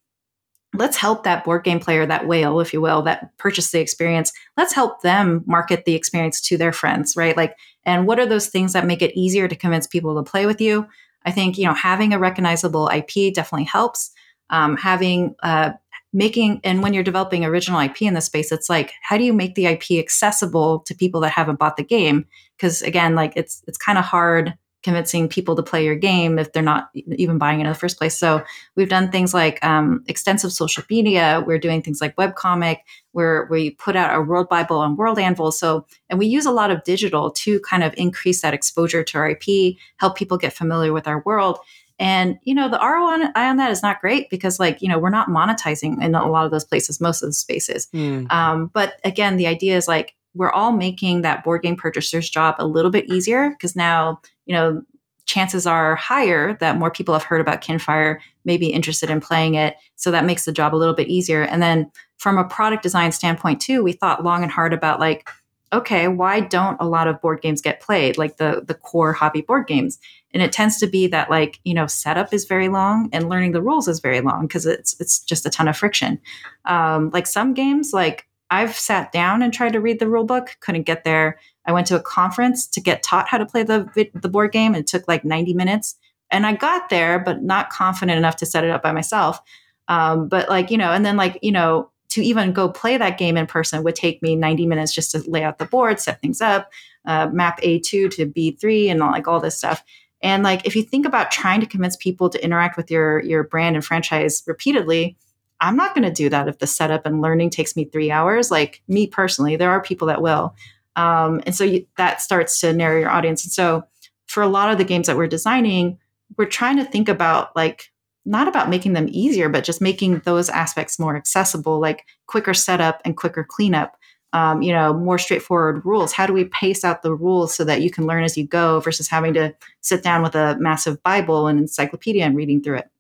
[0.74, 4.32] let's help that board game player, that whale, if you will, that purchased the experience.
[4.56, 7.36] Let's help them market the experience to their friends, right?
[7.36, 10.44] Like, and what are those things that make it easier to convince people to play
[10.44, 10.86] with you?
[11.24, 14.10] I think you know having a recognizable IP definitely helps.
[14.50, 15.72] Um, having uh,
[16.12, 19.32] making and when you're developing original IP in the space, it's like how do you
[19.32, 22.26] make the IP accessible to people that haven't bought the game?
[22.56, 26.52] Because again, like it's it's kind of hard convincing people to play your game if
[26.52, 28.16] they're not even buying it in the first place.
[28.16, 28.42] So
[28.76, 31.42] we've done things like um, extensive social media.
[31.46, 32.78] We're doing things like webcomic,
[33.12, 35.50] where we put out our World Bible and World Anvil.
[35.50, 39.18] So and we use a lot of digital to kind of increase that exposure to
[39.18, 41.58] our IP, help people get familiar with our world.
[42.00, 45.10] And, you know, the ROI on that is not great because, like, you know, we're
[45.10, 47.88] not monetizing in a lot of those places, most of the spaces.
[47.92, 48.30] Mm.
[48.30, 52.54] Um, but again, the idea is like, we're all making that board game purchaser's job
[52.58, 54.82] a little bit easier because now, you know,
[55.26, 59.54] chances are higher that more people have heard about Kinfire, may be interested in playing
[59.54, 59.76] it.
[59.96, 61.42] So that makes the job a little bit easier.
[61.42, 65.28] And then from a product design standpoint, too, we thought long and hard about like,
[65.72, 69.42] okay, why don't a lot of board games get played, like the the core hobby
[69.42, 69.98] board games?
[70.32, 73.52] And it tends to be that like, you know, setup is very long and learning
[73.52, 76.18] the rules is very long because it's it's just a ton of friction.
[76.64, 80.56] Um, like some games, like I've sat down and tried to read the rule book,
[80.60, 81.38] couldn't get there.
[81.66, 84.74] I went to a conference to get taught how to play the the board game.
[84.74, 85.96] It took like 90 minutes,
[86.30, 89.40] and I got there, but not confident enough to set it up by myself.
[89.88, 93.18] Um, but like you know, and then like you know, to even go play that
[93.18, 96.20] game in person would take me 90 minutes just to lay out the board, set
[96.20, 96.70] things up,
[97.04, 99.84] uh, map A2 to B3, and like all this stuff.
[100.22, 103.44] And like if you think about trying to convince people to interact with your your
[103.44, 105.16] brand and franchise repeatedly,
[105.60, 108.50] I'm not going to do that if the setup and learning takes me three hours.
[108.50, 110.54] Like me personally, there are people that will.
[110.96, 113.44] Um, and so you, that starts to narrow your audience.
[113.44, 113.84] And so
[114.26, 115.98] for a lot of the games that we're designing,
[116.36, 117.90] we're trying to think about like,
[118.24, 123.00] not about making them easier, but just making those aspects more accessible, like quicker setup
[123.04, 123.96] and quicker cleanup.
[124.34, 126.12] Um, you know, more straightforward rules.
[126.12, 128.78] How do we pace out the rules so that you can learn as you go
[128.80, 132.90] versus having to sit down with a massive Bible and encyclopedia and reading through it?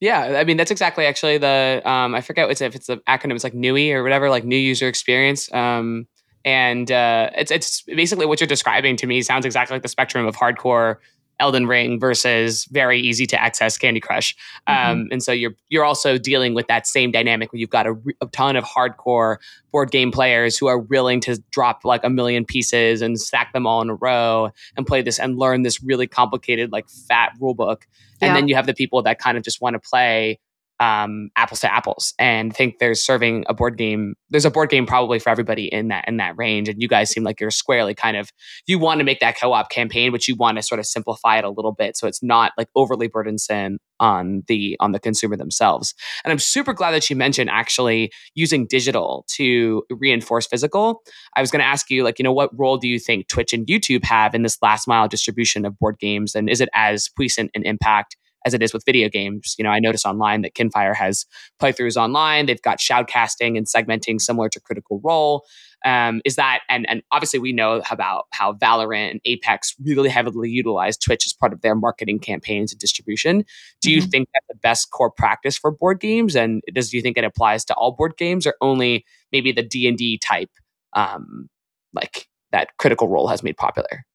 [0.00, 3.34] Yeah, I mean that's exactly actually the um, I forget if it's the acronym.
[3.34, 5.52] It's like NUI or whatever, like new user experience.
[5.52, 6.06] Um,
[6.44, 10.26] and uh, it's it's basically what you're describing to me sounds exactly like the spectrum
[10.26, 10.96] of hardcore
[11.40, 14.34] Elden Ring versus very easy to access Candy Crush.
[14.68, 14.90] Mm-hmm.
[14.90, 17.94] Um, and so you're you're also dealing with that same dynamic where you've got a,
[18.20, 19.36] a, ton of hardcore
[19.72, 23.66] board game players who are willing to drop like a million pieces and stack them
[23.66, 27.54] all in a row and play this and learn this really complicated like fat rule
[27.54, 27.86] book
[28.20, 28.34] and yeah.
[28.34, 30.38] then you have the people that kind of just want to play
[30.80, 34.14] um, apples to apples and think there's serving a board game.
[34.30, 36.68] There's a board game probably for everybody in that in that range.
[36.68, 38.30] And you guys seem like you're squarely kind of
[38.66, 41.44] you want to make that co-op campaign, but you want to sort of simplify it
[41.44, 45.94] a little bit so it's not like overly burdensome on the on the consumer themselves.
[46.24, 51.02] And I'm super glad that you mentioned actually using digital to reinforce physical.
[51.36, 53.52] I was going to ask you like, you know, what role do you think Twitch
[53.52, 57.08] and YouTube have in this last mile distribution of board games and is it as
[57.16, 59.54] puissant an impact as it is with video games.
[59.58, 61.26] You know, I notice online that Kinfire has
[61.60, 62.46] playthroughs online.
[62.46, 65.44] They've got shoutcasting and segmenting similar to Critical Role.
[65.84, 70.48] Um, is that and and obviously we know about how Valorant and Apex really heavily
[70.48, 73.44] utilize Twitch as part of their marketing campaigns and distribution.
[73.82, 74.08] Do you mm-hmm.
[74.08, 76.36] think that's the best core practice for board games?
[76.36, 79.62] And does do you think it applies to all board games or only maybe the
[79.62, 80.50] D and D type,
[80.94, 81.50] um,
[81.92, 84.06] like that Critical Role has made popular?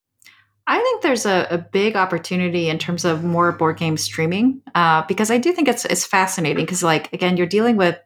[0.70, 5.04] I think there's a, a, big opportunity in terms of more board game streaming uh,
[5.08, 7.98] because I do think it's it's fascinating because like again you're dealing with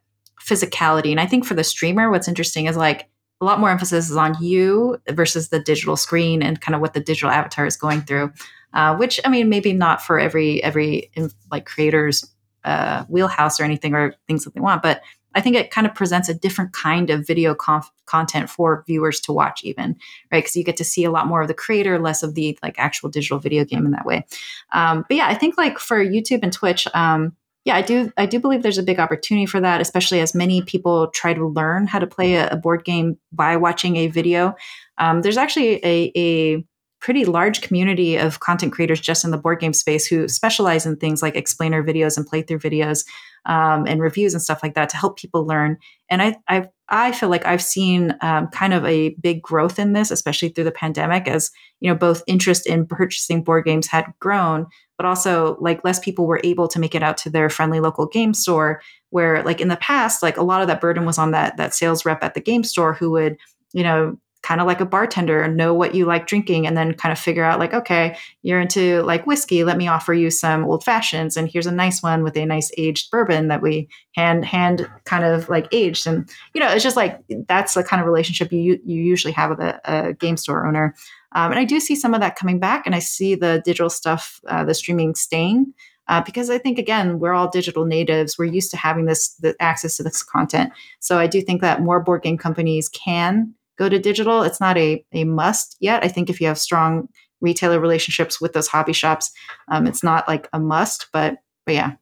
[0.41, 1.11] physicality.
[1.11, 3.09] And I think for the streamer what's interesting is like
[3.41, 6.93] a lot more emphasis is on you versus the digital screen and kind of what
[6.93, 8.31] the digital avatar is going through,
[8.73, 11.11] uh, which I mean maybe not for every every
[11.51, 12.25] like creators
[12.63, 15.01] uh, wheelhouse or anything or things that they want, but
[15.35, 19.19] I think it kind of presents a different kind of video conf- content for viewers
[19.21, 19.95] to watch, even
[20.31, 20.43] right?
[20.43, 22.75] Because you get to see a lot more of the creator, less of the like
[22.77, 24.25] actual digital video game in that way.
[24.71, 28.11] Um, but yeah, I think like for YouTube and Twitch, um, yeah, I do.
[28.17, 31.47] I do believe there's a big opportunity for that, especially as many people try to
[31.47, 34.55] learn how to play a, a board game by watching a video.
[34.97, 36.65] Um, there's actually a, a
[36.99, 40.95] pretty large community of content creators just in the board game space who specialize in
[40.95, 43.05] things like explainer videos and playthrough videos
[43.45, 45.77] um, and reviews and stuff like that to help people learn.
[46.09, 49.93] And I I, I feel like I've seen um, kind of a big growth in
[49.93, 54.05] this, especially through the pandemic, as you know both interest in purchasing board games had
[54.19, 57.79] grown, but also like less people were able to make it out to their friendly
[57.79, 58.81] local game store.
[59.09, 61.73] Where like in the past, like a lot of that burden was on that that
[61.73, 63.37] sales rep at the game store who would
[63.73, 67.11] you know kind of like a bartender know what you like drinking and then kind
[67.11, 70.83] of figure out like okay you're into like whiskey let me offer you some old
[70.83, 74.87] fashions and here's a nice one with a nice aged bourbon that we hand hand
[75.05, 78.51] kind of like aged and you know it's just like that's the kind of relationship
[78.51, 80.93] you you usually have with a, a game store owner
[81.31, 83.89] um, and i do see some of that coming back and i see the digital
[83.89, 85.73] stuff uh, the streaming staying
[86.09, 88.37] uh, because I think again we're all digital natives.
[88.37, 90.73] We're used to having this the access to this content.
[90.99, 94.43] So I do think that more board game companies can go to digital.
[94.43, 96.03] It's not a, a must yet.
[96.03, 97.07] I think if you have strong
[97.41, 99.31] retailer relationships with those hobby shops,
[99.69, 101.93] um, it's not like a must, but, but yeah.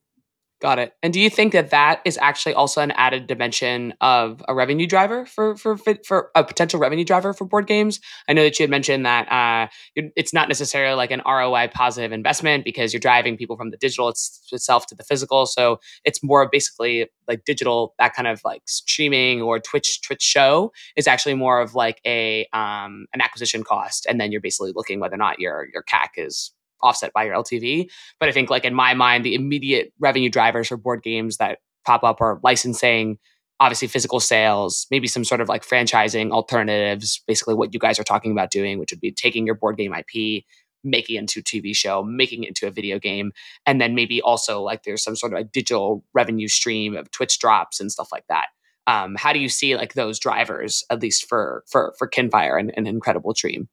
[0.61, 0.93] Got it.
[1.01, 4.85] And do you think that that is actually also an added dimension of a revenue
[4.85, 7.99] driver for for for a potential revenue driver for board games?
[8.29, 12.11] I know that you had mentioned that uh, it's not necessarily like an ROI positive
[12.11, 15.47] investment because you're driving people from the digital itself to the physical.
[15.47, 20.71] So it's more basically like digital that kind of like streaming or Twitch Twitch show
[20.95, 24.99] is actually more of like a um, an acquisition cost, and then you're basically looking
[24.99, 26.51] whether or not your your CAC is
[26.83, 27.89] offset by your LTV.
[28.19, 31.59] But I think like in my mind, the immediate revenue drivers for board games that
[31.85, 33.17] pop up are licensing,
[33.59, 38.03] obviously physical sales, maybe some sort of like franchising alternatives, basically what you guys are
[38.03, 40.43] talking about doing, which would be taking your board game IP,
[40.83, 43.31] making it into a TV show, making it into a video game,
[43.65, 47.37] and then maybe also like there's some sort of a digital revenue stream of Twitch
[47.39, 48.47] drops and stuff like that.
[48.87, 52.73] Um, how do you see like those drivers, at least for for for Kinfire and,
[52.75, 53.69] and Incredible Dream?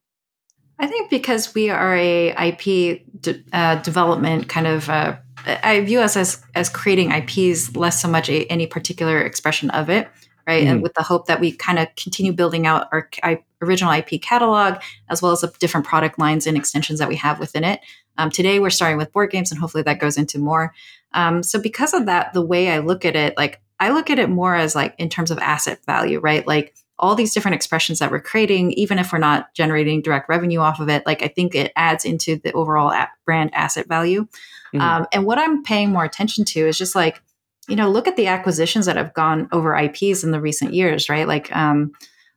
[0.78, 5.16] I think because we are a IP de- uh, development kind of, uh,
[5.46, 9.90] I view us as as creating IPs less so much a, any particular expression of
[9.90, 10.08] it,
[10.46, 10.62] right?
[10.62, 10.72] Mm-hmm.
[10.72, 14.22] And with the hope that we kind of continue building out our I, original IP
[14.22, 17.80] catalog as well as the different product lines and extensions that we have within it.
[18.16, 20.74] Um, today we're starting with board games, and hopefully that goes into more.
[21.12, 24.18] Um, so because of that, the way I look at it, like I look at
[24.18, 26.46] it more as like in terms of asset value, right?
[26.46, 30.61] Like all these different expressions that we're creating, even if we're not generating direct revenue
[30.61, 32.92] off of it, like I think it adds into the overall
[33.24, 34.26] brand asset value.
[34.74, 34.80] Mm-hmm.
[34.80, 37.22] Um, and what I'm paying more attention to is just like,
[37.68, 41.09] you know, look at the acquisitions that have gone over IPs in the recent years,
[41.09, 41.28] right?
[41.28, 41.92] Like, um,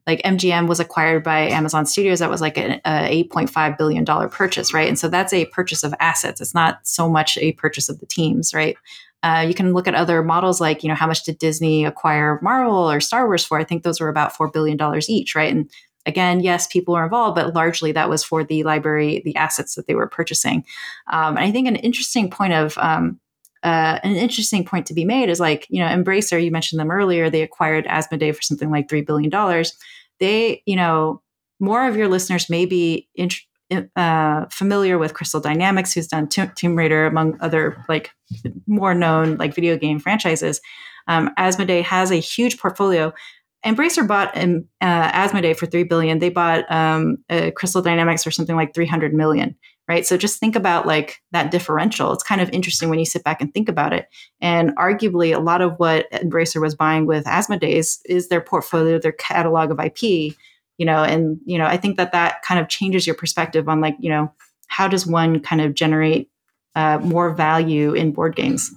[0.08, 2.20] like MGM was acquired by Amazon Studios.
[2.20, 4.88] That was like an a $8.5 billion purchase, right?
[4.88, 6.42] And so that's a purchase of assets.
[6.42, 8.76] It's not so much a purchase of the teams, right?
[9.24, 12.40] Uh, you can look at other models like, you know, how much did Disney acquire
[12.42, 13.60] Marvel or Star Wars for?
[13.60, 15.54] I think those were about $4 billion each, right?
[15.54, 15.70] And
[16.06, 19.88] again, yes, people were involved, but largely that was for the library, the assets that
[19.88, 20.66] they were purchasing.
[21.12, 23.20] Um, and I think an interesting point of, um,
[23.64, 26.90] uh, an interesting point to be made is like, you know, Embracer, you mentioned them
[26.90, 29.66] earlier, they acquired Asmodee for something like $3 billion.
[30.20, 31.22] They, you know,
[31.60, 33.42] more of your listeners may be int-
[33.96, 38.12] uh, familiar with Crystal Dynamics, who's done Tomb Raider, among other like
[38.68, 40.62] more known like video game franchises.
[41.08, 43.14] Um, Asmodee has a huge portfolio.
[43.66, 46.20] Embracer bought um, uh, Asmodee for three billion.
[46.20, 49.56] They bought um, uh, Crystal Dynamics for something like three hundred million.
[49.88, 50.06] Right.
[50.06, 52.14] So just think about like that differential.
[52.14, 54.08] It's kind of interesting when you sit back and think about it.
[54.40, 59.00] And arguably, a lot of what Embracer was buying with Asmodee is, is their portfolio,
[59.00, 60.34] their catalog of IP
[60.82, 63.80] you know and you know i think that that kind of changes your perspective on
[63.82, 64.34] like you know
[64.68, 66.32] how does one kind of generate
[66.76, 68.74] uh, more value in board games?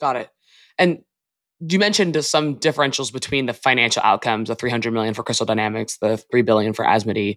[0.00, 0.30] Got it.
[0.78, 1.02] And
[1.60, 6.16] you mentioned some differentials between the financial outcomes the 300 million for crystal dynamics the
[6.16, 7.36] 3 billion for asmodee.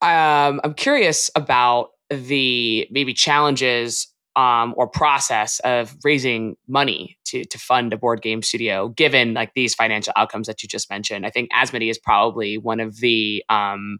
[0.00, 4.06] Um, i'm curious about the maybe challenges
[4.36, 9.52] um, or process of raising money to to fund a board game studio, given like
[9.54, 11.26] these financial outcomes that you just mentioned.
[11.26, 13.98] I think Asmodee is probably one of the um,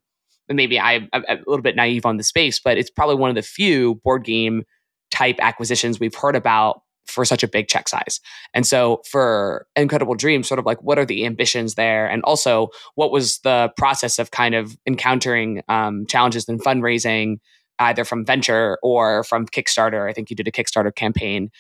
[0.49, 3.37] maybe I, I'm a little bit naive on the space, but it's probably one of
[3.37, 4.65] the few board game
[5.11, 8.21] type acquisitions we've heard about for such a big check size.
[8.53, 12.07] And so for Incredible Dreams, sort of like what are the ambitions there?
[12.07, 17.39] And also what was the process of kind of encountering um, challenges in fundraising
[17.79, 20.09] either from venture or from Kickstarter.
[20.09, 21.51] I think you did a Kickstarter campaign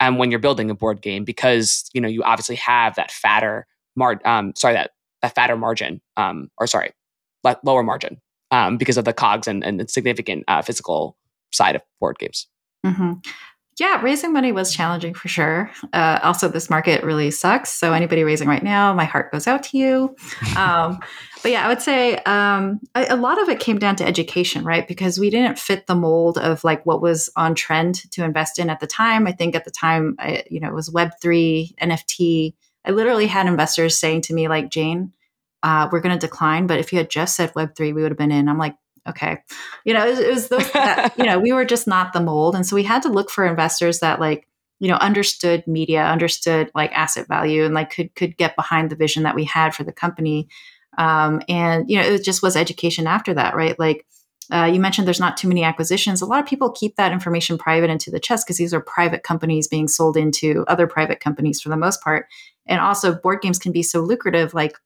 [0.00, 3.66] um, when you're building a board game because you know you obviously have that fatter
[3.96, 4.92] mar- um, sorry that
[5.22, 6.92] that fatter margin um, or sorry
[7.64, 11.16] lower margin um, because of the cogs and, and the significant uh, physical
[11.52, 12.46] side of board games.
[12.84, 13.12] Mm-hmm
[13.78, 15.70] yeah, raising money was challenging for sure.
[15.92, 17.72] Uh, also, this market really sucks.
[17.72, 20.16] So, anybody raising right now, my heart goes out to you.
[20.56, 20.98] Um,
[21.42, 24.64] but yeah, I would say um, a, a, lot of it came down to education,
[24.64, 24.86] right?
[24.86, 28.68] Because we didn't fit the mold of like what was on trend to invest in
[28.68, 29.26] at the time.
[29.26, 32.54] I think at the time, I, you know, it was Web three, NFT.
[32.84, 35.12] I literally had investors saying to me like, Jane,
[35.62, 38.10] uh, we're going to decline, but if you had just said Web three, we would
[38.10, 38.48] have been in.
[38.48, 38.76] I'm like,
[39.08, 39.38] okay
[39.84, 42.20] you know it was, it was those that, you know we were just not the
[42.20, 44.46] mold and so we had to look for investors that like
[44.78, 48.96] you know understood media understood like asset value and like could could get behind the
[48.96, 50.48] vision that we had for the company
[50.98, 54.06] um, and you know it just was education after that right like
[54.52, 56.20] uh, you mentioned there's not too many acquisitions.
[56.20, 59.22] A lot of people keep that information private into the chest because these are private
[59.22, 62.26] companies being sold into other private companies for the most part.
[62.66, 64.52] And also, board games can be so lucrative.
[64.52, 64.76] Like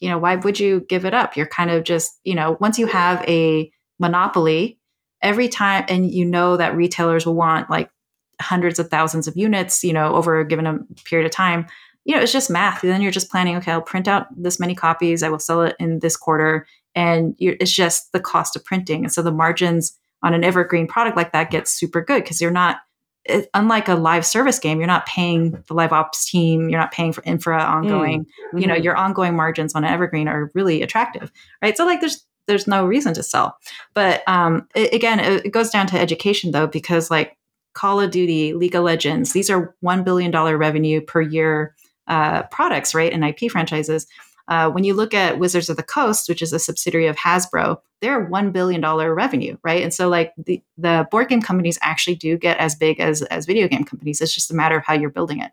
[0.00, 1.36] you know, why would you give it up?
[1.36, 4.78] You're kind of just, you know, once you have a monopoly,
[5.22, 7.90] every time, and you know that retailers will want like
[8.40, 11.66] hundreds of thousands of units, you know, over a given um, period of time,
[12.04, 12.82] you know, it's just math.
[12.82, 15.62] And then you're just planning, okay, I'll print out this many copies, I will sell
[15.62, 16.66] it in this quarter.
[16.94, 19.04] And it's just the cost of printing.
[19.04, 22.50] And so the margins on an evergreen product like that gets super good because you're
[22.50, 22.78] not
[23.28, 26.92] it, unlike a live service game, you're not paying the live ops team, you're not
[26.92, 28.24] paying for infra ongoing.
[28.24, 28.58] Mm-hmm.
[28.58, 28.84] You know, mm-hmm.
[28.84, 31.76] your ongoing margins on an evergreen are really attractive, right?
[31.76, 33.56] So like, there's there's no reason to sell.
[33.94, 37.36] But um, it, again, it, it goes down to education though, because like
[37.74, 41.74] Call of Duty, League of Legends, these are one billion dollar revenue per year
[42.06, 43.12] uh, products, right?
[43.12, 44.06] And IP franchises.
[44.48, 47.78] Uh, when you look at Wizards of the Coast, which is a subsidiary of Hasbro,
[48.00, 49.82] they're one billion dollar revenue, right?
[49.82, 53.46] And so, like the the board game companies actually do get as big as as
[53.46, 54.20] video game companies.
[54.20, 55.52] It's just a matter of how you're building it.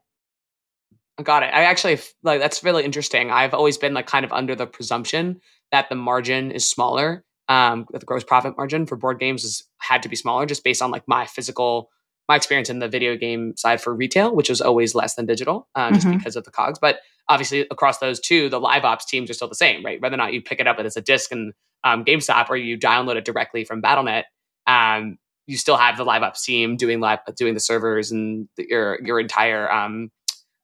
[1.18, 1.48] I got it.
[1.54, 3.32] I actually like that's really interesting.
[3.32, 5.42] I've always been like kind of under the presumption
[5.72, 7.24] that the margin is smaller.
[7.50, 10.82] Um, the gross profit margin for board games has had to be smaller just based
[10.82, 11.90] on like my physical
[12.30, 15.68] my experience in the video game side for retail, which was always less than digital,
[15.76, 16.18] uh, just mm-hmm.
[16.18, 16.80] because of the cogs.
[16.80, 20.02] But obviously, across those two, the live ops teams are still the same, right?
[20.02, 21.54] Whether or not you pick it up as a disc and
[21.84, 24.24] um, GameStop or you download it directly from BattleNet,
[24.68, 25.18] um,
[25.48, 29.00] you still have the live ops team doing live doing the servers and the, your
[29.04, 30.10] your entire um,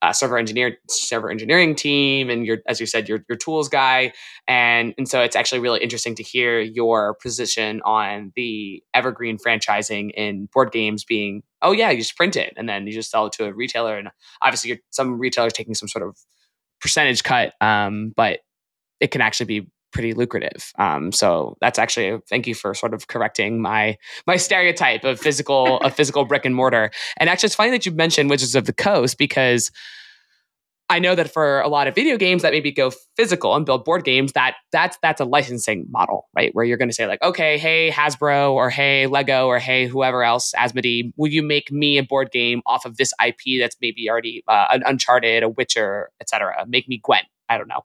[0.02, 4.14] uh, server engineer server engineering team and your as you said your your tools guy
[4.48, 10.12] and and so it's actually really interesting to hear your position on the evergreen franchising
[10.12, 13.28] in board games being oh yeah you just print it and then you just sell
[13.28, 14.10] it to a retailer and
[14.42, 16.18] obviously some retailers taking some sort of
[16.82, 18.40] percentage cut um, but
[19.00, 20.72] it can actually be pretty lucrative.
[20.78, 23.98] Um, so that's actually thank you for sort of correcting my
[24.28, 26.92] my stereotype of physical of physical brick and mortar.
[27.18, 29.72] And actually, it's funny that you mentioned Wizards of the Coast because
[30.90, 33.86] I know that for a lot of video games that maybe go physical and build
[33.86, 36.54] board games, that that's that's a licensing model, right?
[36.54, 40.24] Where you're going to say like, okay, hey Hasbro or hey Lego or hey whoever
[40.24, 44.10] else, Asmodee, will you make me a board game off of this IP that's maybe
[44.10, 46.66] already uh, an Uncharted, a Witcher, etc.
[46.68, 47.26] Make me Gwent.
[47.50, 47.82] I don't know.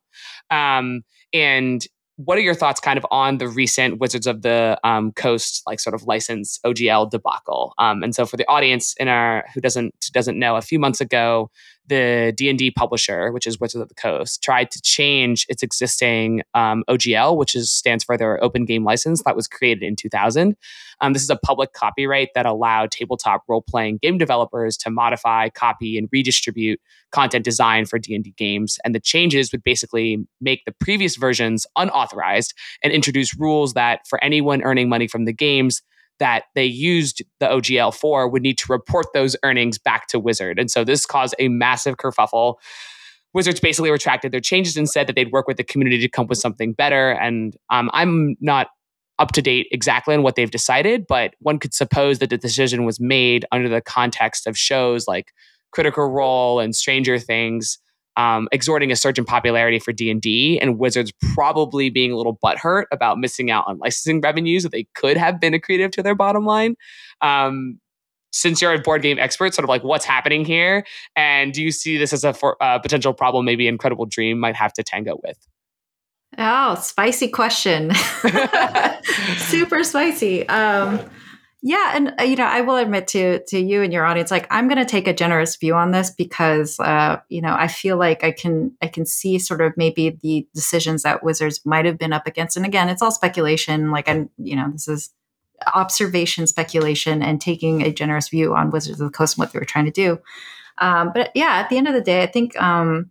[0.51, 1.03] Um,
[1.33, 1.87] and
[2.17, 5.81] what are your thoughts kind of on the recent Wizards of the um, Coast like
[5.81, 7.75] sort of license OGL debacle?
[7.79, 11.01] Um, and so for the audience in our who doesn't doesn't know, a few months
[11.01, 11.51] ago,
[11.87, 16.85] the D&D publisher, which is Wizards of the Coast, tried to change its existing um,
[16.89, 20.57] OGL, which is stands for their Open Game License that was created in 2000.
[21.01, 25.99] Um, this is a public copyright that allowed tabletop role-playing game developers to modify, copy,
[25.99, 26.81] and redistribute
[27.13, 28.79] content designed for D&D games.
[28.85, 34.23] And the changes would basically make the previous versions unauthorized and introduce rules that for
[34.23, 35.83] anyone earning money from the games,
[36.19, 40.59] that they used the OGL for would need to report those earnings back to Wizard.
[40.59, 42.57] And so this caused a massive kerfuffle.
[43.33, 46.25] Wizards basically retracted their changes and said that they'd work with the community to come
[46.25, 47.11] up with something better.
[47.11, 48.69] And um, I'm not
[49.19, 52.85] up to date exactly on what they've decided, but one could suppose that the decision
[52.85, 55.33] was made under the context of shows like
[55.73, 57.79] Critical Role and Stranger Things
[58.17, 62.85] um, exhorting a surge in popularity for D&D and Wizards probably being a little butthurt
[62.93, 66.45] about missing out on licensing revenues that they could have been accretive to their bottom
[66.45, 66.77] line.
[67.21, 67.81] Um,
[68.33, 70.85] since you're a board game expert, sort of like what's happening here?
[71.15, 74.57] And do you see this as a for, uh, potential problem maybe Incredible Dream might
[74.57, 75.39] have to tango with?
[76.37, 77.93] Oh, spicy question.
[79.37, 80.49] Super spicy.
[80.49, 80.99] Um,
[81.67, 84.47] yeah, and uh, you know, I will admit to to you and your audience, like
[84.51, 87.97] I'm going to take a generous view on this because, uh, you know, I feel
[87.97, 91.97] like I can I can see sort of maybe the decisions that Wizards might have
[91.97, 93.91] been up against, and again, it's all speculation.
[93.91, 95.09] Like I'm, you know, this is
[95.75, 99.59] observation, speculation, and taking a generous view on Wizards of the Coast and what they
[99.59, 100.19] were trying to do.
[100.77, 103.11] Um, but yeah, at the end of the day, I think um,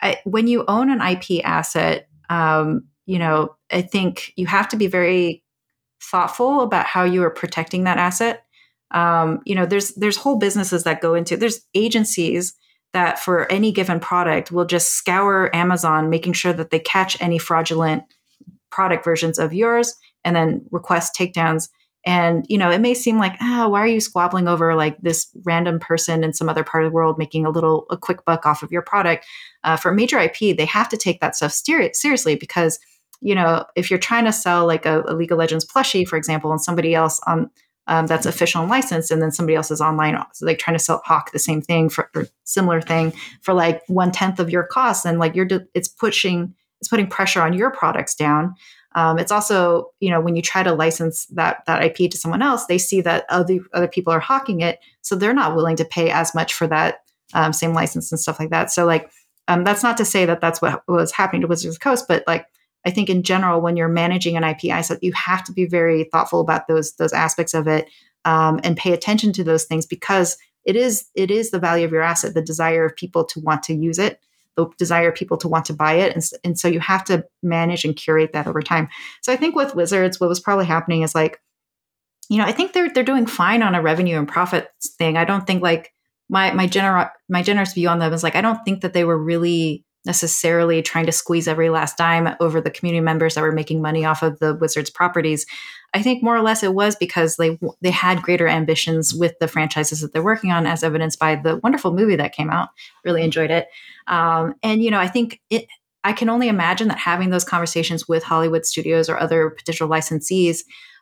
[0.00, 4.76] I, when you own an IP asset, um, you know, I think you have to
[4.76, 5.42] be very
[6.02, 8.44] thoughtful about how you are protecting that asset.
[8.92, 12.54] Um, you know, there's there's whole businesses that go into there's agencies
[12.92, 17.38] that for any given product will just scour Amazon, making sure that they catch any
[17.38, 18.04] fraudulent
[18.70, 19.94] product versions of yours
[20.24, 21.68] and then request takedowns.
[22.04, 25.28] And you know, it may seem like, oh, why are you squabbling over like this
[25.44, 28.46] random person in some other part of the world making a little a quick buck
[28.46, 29.26] off of your product?
[29.64, 32.78] Uh, for major IP, they have to take that stuff ser- seriously because
[33.20, 36.16] you know, if you're trying to sell like a, a League of Legends plushie, for
[36.16, 37.50] example, and somebody else on
[37.88, 40.82] um, that's official and licensed, and then somebody else is online, so like trying to
[40.82, 43.12] sell hawk the same thing for or similar thing
[43.42, 47.42] for like one tenth of your cost, and like you're it's pushing it's putting pressure
[47.42, 48.54] on your products down.
[48.96, 52.42] Um, it's also you know when you try to license that that IP to someone
[52.42, 55.84] else, they see that other other people are hawking it, so they're not willing to
[55.84, 56.98] pay as much for that
[57.34, 58.72] um, same license and stuff like that.
[58.72, 59.10] So like
[59.48, 62.06] um, that's not to say that that's what was happening to Wizards of the Coast,
[62.08, 62.46] but like
[62.86, 66.04] I think in general, when you're managing an IP asset, you have to be very
[66.04, 67.90] thoughtful about those those aspects of it
[68.24, 71.92] um, and pay attention to those things because it is it is the value of
[71.92, 74.20] your asset, the desire of people to want to use it,
[74.56, 77.24] the desire of people to want to buy it, and, and so you have to
[77.42, 78.88] manage and curate that over time.
[79.20, 81.40] So I think with Wizards, what was probably happening is like
[82.28, 85.16] you know, I think they're they're doing fine on a revenue and profits thing.
[85.16, 85.92] I don't think like
[86.28, 89.04] my my general my generous view on them is like I don't think that they
[89.04, 93.52] were really necessarily trying to squeeze every last dime over the community members that were
[93.52, 95.44] making money off of the Wizards properties.
[95.92, 99.48] I think more or less it was because they they had greater ambitions with the
[99.48, 102.68] franchises that they're working on, as evidenced by the wonderful movie that came out.
[103.04, 103.66] Really enjoyed it,
[104.06, 105.66] um, and you know I think it.
[106.04, 110.60] I can only imagine that having those conversations with Hollywood studios or other potential licensees,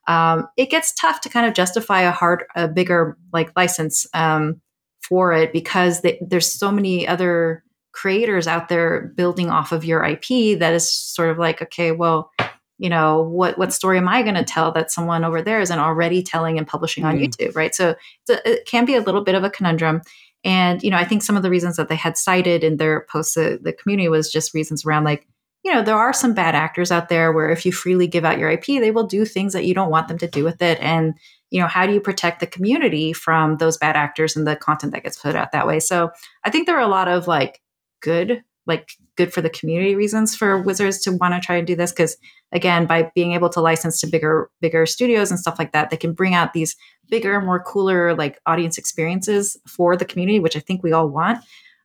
[0.08, 4.62] um, it gets tough to kind of justify a hard, a bigger like license um,
[5.02, 7.62] for it because they, there's so many other
[7.94, 12.30] creators out there building off of your IP that is sort of like, okay, well,
[12.78, 15.78] you know, what what story am I going to tell that someone over there isn't
[15.78, 17.24] already telling and publishing on mm.
[17.24, 17.74] YouTube, right?
[17.74, 17.94] So
[18.28, 20.02] a, it can be a little bit of a conundrum.
[20.42, 23.06] And you know, I think some of the reasons that they had cited in their
[23.08, 25.26] posts to the community was just reasons around like,
[25.62, 28.38] you know, there are some bad actors out there where if you freely give out
[28.38, 30.78] your IP, they will do things that you don't want them to do with it.
[30.80, 31.14] And
[31.50, 34.92] you know, how do you protect the community from those bad actors and the content
[34.92, 35.78] that gets put out that way?
[35.78, 36.10] So
[36.42, 37.60] I think there are a lot of like
[38.04, 41.76] good like good for the community reasons for wizards to want to try and do
[41.76, 42.16] this because
[42.52, 45.96] again by being able to license to bigger bigger studios and stuff like that they
[45.96, 46.76] can bring out these
[47.08, 51.38] bigger more cooler like audience experiences for the community which i think we all want.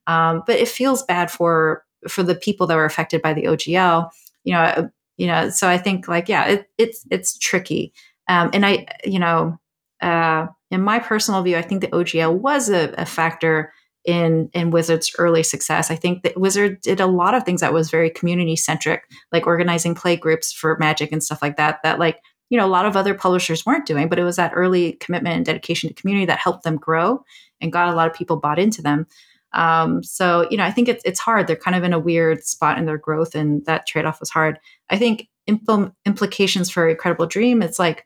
[0.08, 4.10] Um, but it feels bad for for the people that were affected by the ogl
[4.44, 7.94] you know uh, you know so i think like yeah it, it's it's tricky.
[8.28, 9.60] Um, and i you know
[10.02, 13.74] uh, in my personal view i think the ogl was a, a factor
[14.06, 15.92] in in Wizard's early success.
[15.92, 19.48] I think that Wizard did a lot of things that was very community centric, like
[19.48, 21.80] organizing play groups for Magic and stuff like that.
[21.84, 22.20] That like
[22.50, 25.36] you know a lot of other publishers weren't doing, but it was that early commitment
[25.36, 27.24] and dedication to community that helped them grow
[27.62, 29.06] and got a lot of people bought into them.
[29.54, 31.48] Um, so you know, I think it's it's hard.
[31.48, 34.30] They're kind of in a weird spot in their growth, and that trade off was
[34.30, 34.60] hard.
[34.90, 37.62] I think impl- implications for Incredible Dream.
[37.62, 38.06] It's like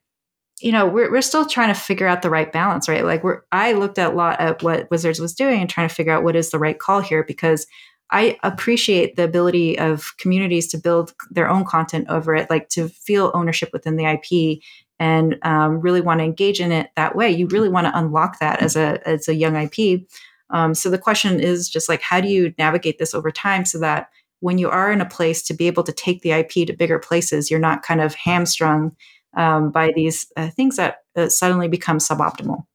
[0.59, 3.05] you know we're, we're still trying to figure out the right balance right?
[3.05, 5.95] Like we're i looked at a lot at what wizards was doing and trying to
[5.95, 7.65] figure out what is the right call here because
[8.11, 12.89] i appreciate the ability of communities to build their own content over it like to
[12.89, 14.61] feel ownership within the ip
[14.99, 17.29] and um, really want to engage in it that way.
[17.29, 20.07] You really want to unlock that as a as a young ip
[20.49, 23.79] um, so the question is just like how do you navigate this over time so
[23.79, 26.73] that when you are in a place to be able to take the ip to
[26.73, 28.95] bigger places you're not kind of hamstrung
[29.35, 32.65] um, by these uh, things that uh, suddenly become suboptimal.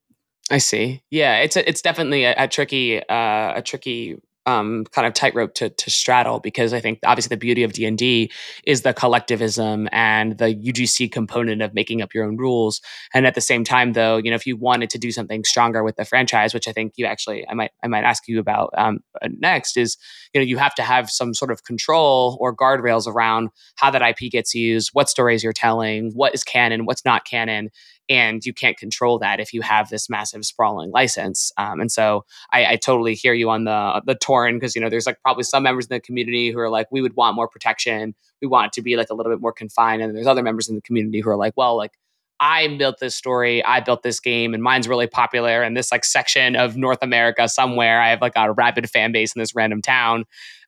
[0.50, 1.02] I see.
[1.10, 4.16] Yeah, it's a, it's definitely a, a tricky uh, a tricky
[4.48, 7.84] um, kind of tightrope to, to straddle because I think obviously the beauty of D
[7.84, 8.32] and D
[8.64, 12.80] is the collectivism and the UGC component of making up your own rules.
[13.12, 15.84] And at the same time, though, you know, if you wanted to do something stronger
[15.84, 18.70] with the franchise, which I think you actually I might I might ask you about
[18.78, 19.98] um, uh, next, is
[20.32, 24.00] you know you have to have some sort of control or guardrails around how that
[24.02, 27.68] IP gets used, what stories you're telling, what is canon, what's not canon,
[28.08, 31.52] and you can't control that if you have this massive sprawling license.
[31.58, 34.88] Um, and so I, I, totally hear you on the the torn because you know
[34.88, 37.48] there's like probably some members in the community who are like we would want more
[37.48, 40.42] protection, we want it to be like a little bit more confined, and there's other
[40.42, 41.92] members in the community who are like, well, like
[42.40, 46.04] I built this story, I built this game, and mine's really popular in this like
[46.04, 48.00] section of North America somewhere.
[48.00, 50.24] I have like a rabid fan base in this random town.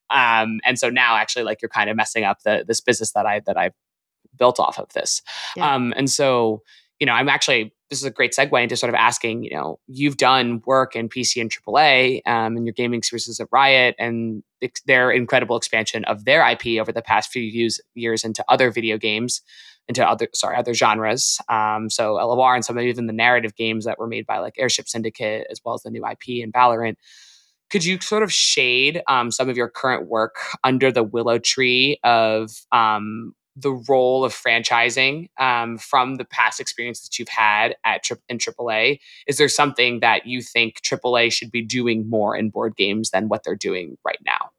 [0.09, 3.25] Um, and so now actually like you're kind of messing up the this business that
[3.25, 3.71] I that I
[4.37, 5.21] built off of this.
[5.55, 5.73] Yeah.
[5.73, 6.61] Um, and so
[7.01, 9.79] you know, I'm actually this is a great segue into sort of asking, you know,
[9.87, 14.43] you've done work in PC and AAA um, and your gaming experiences at Riot and
[14.61, 18.71] ex- their incredible expansion of their IP over the past few years, years into other
[18.71, 19.41] video games,
[19.89, 21.39] into other sorry other genres.
[21.49, 24.53] Um, so LOR and some of even the narrative games that were made by like
[24.59, 26.95] Airship Syndicate as well as the new IP and Valorant.
[27.71, 31.99] Could you sort of shade um, some of your current work under the willow tree
[32.03, 38.03] of um, the role of franchising um, from the past experience that you've had at
[38.03, 38.99] tri- in AAA?
[39.27, 43.27] Is there something that you think AAA should be doing more in board games than
[43.27, 44.51] what they're doing right now?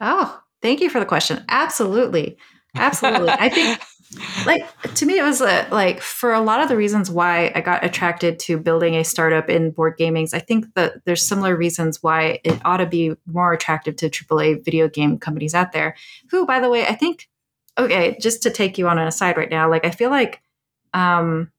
[0.00, 1.44] Oh, thank you for the question.
[1.48, 2.36] Absolutely,
[2.76, 3.30] absolutely.
[3.30, 3.82] I think,
[4.46, 4.62] like
[4.94, 7.84] to me, it was a, like for a lot of the reasons why I got
[7.84, 10.34] attracted to building a startup in board gamings.
[10.34, 14.64] I think that there's similar reasons why it ought to be more attractive to AAA
[14.64, 15.96] video game companies out there.
[16.30, 17.28] Who, by the way, I think
[17.78, 20.42] okay, just to take you on an aside right now, like I feel like
[20.94, 21.50] um,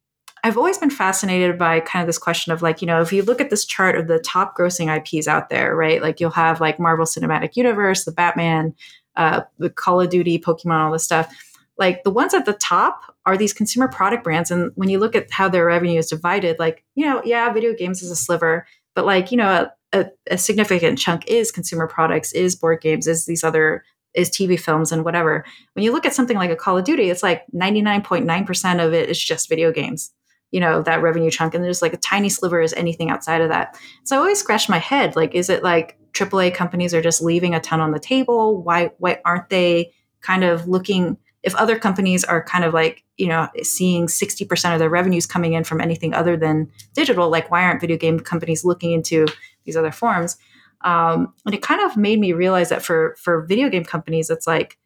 [0.44, 3.24] I've always been fascinated by kind of this question of like, you know, if you
[3.24, 6.02] look at this chart of the top grossing IPs out there, right?
[6.02, 8.74] Like you'll have like Marvel Cinematic Universe, the Batman,
[9.16, 11.34] uh, the Call of Duty, Pokemon, all this stuff.
[11.78, 14.52] Like the ones at the top are these consumer product brands.
[14.52, 17.74] And when you look at how their revenue is divided, like, you know, yeah, video
[17.74, 18.66] games is a sliver,
[18.96, 23.26] but like, you know, a, a, significant chunk is consumer products, is board games, is
[23.26, 25.46] these other is TV films and whatever.
[25.74, 29.10] When you look at something like a Call of Duty, it's like 99.9% of it
[29.10, 30.12] is just video games.
[30.52, 33.50] you know that revenue chunk and there's like a tiny sliver is anything outside of
[33.50, 37.22] that so i always scratch my head like is it like aaa companies are just
[37.22, 39.92] leaving a ton on the table why why aren't they
[40.22, 44.80] kind of looking if other companies are kind of like you know seeing 60% of
[44.80, 48.66] their revenues coming in from anything other than digital like why aren't video game companies
[48.66, 49.28] looking into
[49.66, 50.38] these other forms
[50.82, 54.48] um, and it kind of made me realize that for for video game companies it's
[54.48, 54.78] like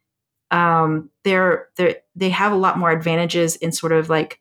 [0.50, 4.40] um, they're they they have a lot more advantages in sort of like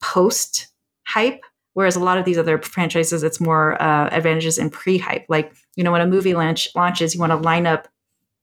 [0.00, 0.68] post
[1.04, 1.42] hype
[1.74, 5.26] whereas a lot of these other franchises it's more uh, advantages in pre-hype.
[5.28, 7.88] Like you know when a movie launch launches you want to line up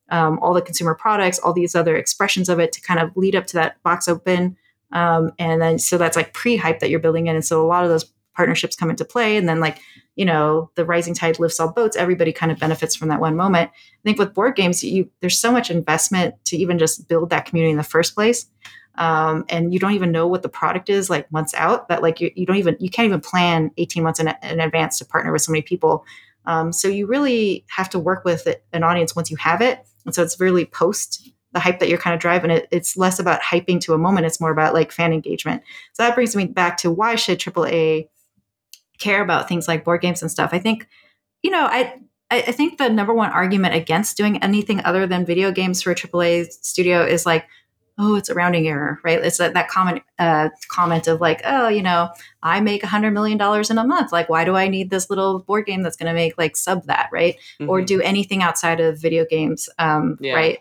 [0.10, 3.36] um, all the consumer products all these other expressions of it to kind of lead
[3.36, 4.58] up to that box open.
[4.92, 7.36] Um, and then so that's like pre-hype that you're building in.
[7.36, 9.38] And so a lot of those partnerships come into play.
[9.38, 9.80] And then like
[10.16, 13.36] you know the rising tide lifts all boats everybody kind of benefits from that one
[13.36, 13.70] moment.
[13.72, 17.46] I think with board games you there's so much investment to even just build that
[17.46, 18.48] community in the first place.
[18.96, 22.20] Um, and you don't even know what the product is like months out that like
[22.20, 25.32] you, you don't even you can't even plan 18 months in, in advance to partner
[25.32, 26.06] with so many people.
[26.46, 29.80] Um, so you really have to work with an audience once you have it.
[30.06, 32.52] And so it's really post the hype that you're kind of driving.
[32.52, 35.64] It it's less about hyping to a moment it's more about like fan engagement.
[35.94, 38.08] So that brings me back to why should aaa
[39.02, 40.88] care about things like board games and stuff i think
[41.44, 42.00] you know i
[42.32, 45.96] I think the number one argument against doing anything other than video games for a
[45.96, 47.46] AAA studio is like,
[47.98, 49.20] oh, it's a rounding error, right?
[49.20, 52.10] It's that, that common uh, comment of like, oh, you know,
[52.42, 54.14] I make a hundred million dollars in a month.
[54.14, 56.86] Like, why do I need this little board game that's going to make like sub
[56.86, 57.36] that, right?
[57.60, 57.70] Mm-hmm.
[57.70, 60.34] Or do anything outside of video games, um, yeah.
[60.34, 60.60] right?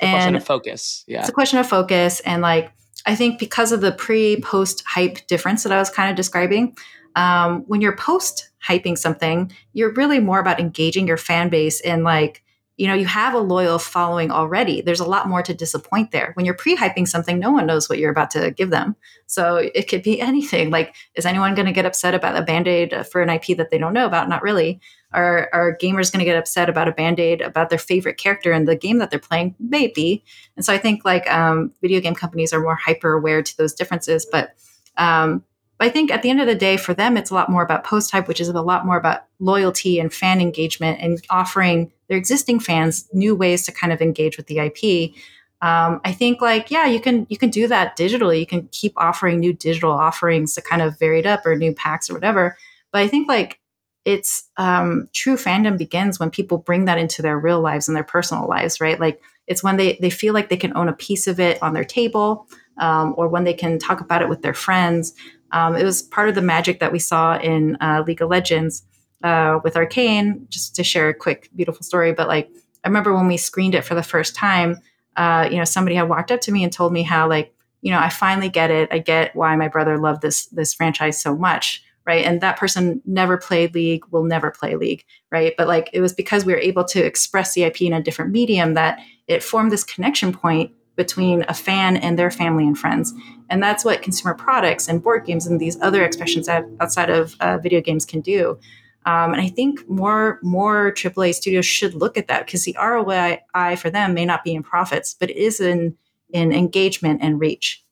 [0.00, 1.04] It's and question of focus.
[1.08, 2.70] Yeah, it's a question of focus, and like
[3.04, 6.76] I think because of the pre post hype difference that I was kind of describing,
[7.18, 12.04] um, when you're post hyping something, you're really more about engaging your fan base in
[12.04, 12.44] like
[12.76, 14.82] you know you have a loyal following already.
[14.82, 16.30] There's a lot more to disappoint there.
[16.34, 18.94] When you're pre-hyping something no one knows what you're about to give them.
[19.26, 20.70] So it could be anything.
[20.70, 23.78] Like is anyone going to get upset about a band-aid for an ip that they
[23.78, 24.28] don't know about?
[24.28, 24.80] Not really.
[25.10, 28.66] Are, are gamers going to get upset about a band-aid about their favorite character in
[28.66, 29.56] the game that they're playing?
[29.58, 30.22] Maybe.
[30.54, 33.72] And so i think like um, video game companies are more hyper aware to those
[33.72, 34.54] differences but
[34.98, 35.44] um,
[35.78, 37.62] but I think at the end of the day, for them, it's a lot more
[37.62, 41.92] about post hype, which is a lot more about loyalty and fan engagement and offering
[42.08, 45.12] their existing fans new ways to kind of engage with the IP.
[45.60, 48.40] Um, I think like yeah, you can you can do that digitally.
[48.40, 51.72] You can keep offering new digital offerings to kind of vary it up or new
[51.72, 52.56] packs or whatever.
[52.92, 53.60] But I think like
[54.04, 58.04] it's um, true fandom begins when people bring that into their real lives and their
[58.04, 58.98] personal lives, right?
[58.98, 61.74] Like it's when they they feel like they can own a piece of it on
[61.74, 62.46] their table,
[62.78, 65.12] um, or when they can talk about it with their friends.
[65.52, 68.82] Um, it was part of the magic that we saw in uh, League of Legends
[69.22, 70.46] uh, with Arcane.
[70.48, 72.50] Just to share a quick, beautiful story, but like
[72.84, 74.80] I remember when we screened it for the first time,
[75.16, 77.90] uh, you know, somebody had walked up to me and told me how like, you
[77.90, 78.88] know, I finally get it.
[78.92, 82.24] I get why my brother loved this this franchise so much, right?
[82.24, 85.54] And that person never played League, will never play League, right?
[85.56, 88.32] But like it was because we were able to express the IP in a different
[88.32, 93.12] medium that it formed this connection point between a fan and their family and friends.
[93.50, 97.58] And that's what consumer products and board games and these other expressions outside of uh,
[97.58, 98.58] video games can do.
[99.06, 103.40] Um, and I think more more AAA studios should look at that because the ROI
[103.76, 105.96] for them may not be in profits, but it is in
[106.30, 107.82] in engagement and reach.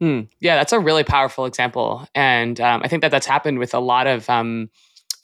[0.00, 0.22] Hmm.
[0.40, 3.78] Yeah, that's a really powerful example, and um, I think that that's happened with a
[3.78, 4.68] lot of um,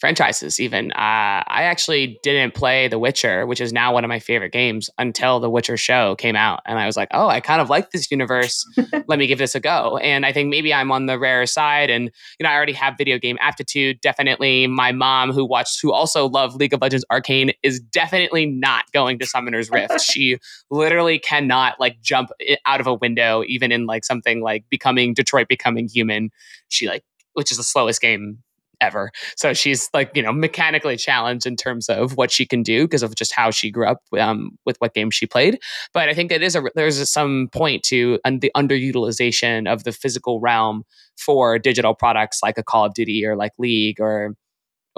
[0.01, 0.91] franchises even.
[0.93, 4.89] Uh, I actually didn't play The Witcher, which is now one of my favorite games,
[4.99, 6.61] until The Witcher show came out.
[6.65, 8.67] And I was like, oh, I kind of like this universe.
[9.07, 9.99] Let me give this a go.
[9.99, 11.91] And I think maybe I'm on the rare side.
[11.91, 14.01] And, you know, I already have video game aptitude.
[14.01, 18.91] Definitely my mom, who watched, who also loved League of Legends Arcane, is definitely not
[18.93, 20.01] going to Summoner's Rift.
[20.11, 20.39] she
[20.71, 22.31] literally cannot like jump
[22.65, 26.31] out of a window, even in like something like becoming Detroit Becoming Human.
[26.69, 28.43] She like, which is the slowest game
[28.81, 29.11] ever.
[29.37, 33.03] So she's like, you know, mechanically challenged in terms of what she can do because
[33.03, 35.59] of just how she grew up um, with what games she played.
[35.93, 39.93] But I think it is a there's some point to and the underutilization of the
[39.93, 40.85] physical realm
[41.17, 44.35] for digital products like a Call of Duty or like League or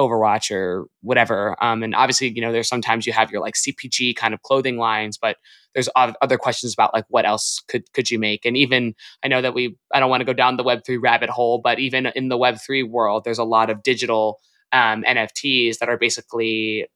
[0.09, 1.57] Overwatch or whatever.
[1.63, 4.77] Um, and obviously, you know, there's sometimes you have your like CPG kind of clothing
[4.77, 5.37] lines, but
[5.75, 8.45] there's other questions about like what else could could you make?
[8.45, 10.99] And even I know that we I don't want to go down the Web three
[10.99, 14.41] rabbit hole, but even in the Web three world, there's a lot of digital
[14.73, 16.87] um, NFTs that are basically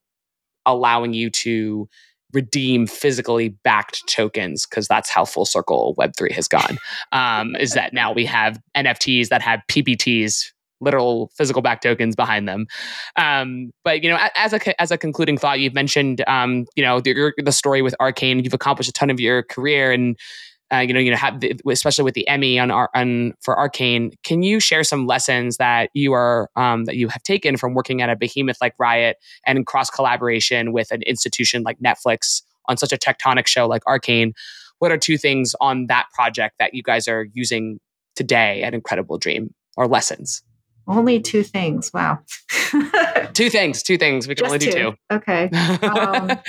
[0.65, 1.87] allowing you to
[2.33, 6.77] redeem physically backed tokens because that's how full circle web3 has gone
[7.13, 12.47] um, is that now we have nfts that have ppts literal physical back tokens behind
[12.47, 12.67] them.
[13.15, 16.99] Um, but you know, as a as a concluding thought, you've mentioned um, you know
[16.99, 18.43] the, the story with Arcane.
[18.43, 20.17] You've accomplished a ton of your career, and
[20.73, 24.11] uh, you know, you know, have the, especially with the Emmy on, on for Arcane.
[24.23, 28.01] Can you share some lessons that you are um, that you have taken from working
[28.01, 32.91] at a behemoth like Riot and cross collaboration with an institution like Netflix on such
[32.91, 34.33] a tectonic show like Arcane?
[34.79, 37.79] What are two things on that project that you guys are using
[38.15, 40.43] today at Incredible Dream or lessons?
[40.87, 41.91] Only two things.
[41.93, 42.19] Wow.
[43.33, 43.83] two things.
[43.83, 44.27] Two things.
[44.27, 44.91] We can Just only do two.
[44.91, 45.15] two.
[45.15, 45.43] Okay.
[45.45, 46.31] Um,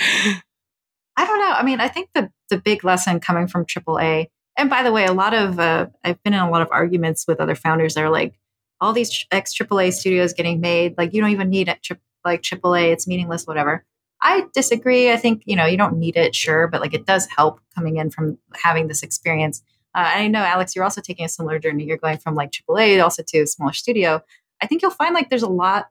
[1.17, 1.51] I don't know.
[1.51, 4.27] I mean, I think the the big lesson coming from AAA,
[4.57, 7.25] and by the way, a lot of uh, I've been in a lot of arguments
[7.27, 7.95] with other founders.
[7.95, 8.39] They're like,
[8.79, 11.85] all these ex AAA studios getting made, like you don't even need it.
[12.23, 13.45] Like AAA, it's meaningless.
[13.45, 13.85] Whatever.
[14.21, 15.11] I disagree.
[15.11, 17.97] I think you know you don't need it, sure, but like it does help coming
[17.97, 19.61] in from having this experience.
[19.95, 21.83] Uh, I know, Alex, you're also taking a similar journey.
[21.85, 24.21] You're going from like AAA also to a smaller studio.
[24.61, 25.87] I think you'll find like there's a lot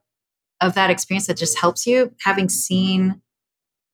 [0.61, 3.21] of that experience that just helps you having seen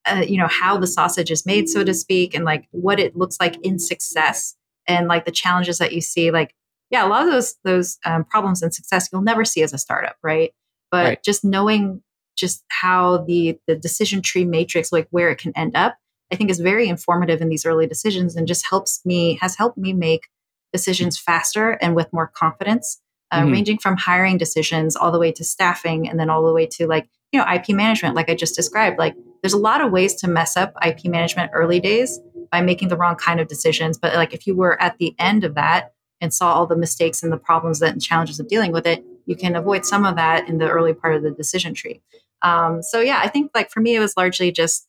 [0.08, 3.16] uh, you know how the sausage is made so to speak and like what it
[3.16, 4.56] looks like in success
[4.88, 6.54] and like the challenges that you see like
[6.92, 9.78] yeah a lot of those those um, problems in success you'll never see as a
[9.80, 10.52] startup right
[10.92, 11.24] but Right.
[11.24, 12.04] just knowing
[12.36, 15.98] just how the the decision tree matrix like where it can end up
[16.32, 19.78] i think is very informative in these early decisions and just helps me has helped
[19.78, 20.28] me make
[20.74, 23.02] decisions faster and with more confidence
[23.32, 23.52] uh, Mhm.
[23.52, 26.86] ranging from hiring decisions all the way to staffing and then all the way to
[26.88, 28.98] like you know ip management like i just described.
[29.00, 32.20] Like there's a lot of ways to mess up ip management early days
[32.52, 33.98] by making the wrong kind of decisions.
[33.98, 37.24] But like if you were at the end of that and saw all the mistakes
[37.24, 40.16] and the problems that and challenges of dealing with it you can avoid some of
[40.18, 42.02] that in the early part of the decision tree.
[42.42, 44.88] Um, so yeah i think like for me it was largely just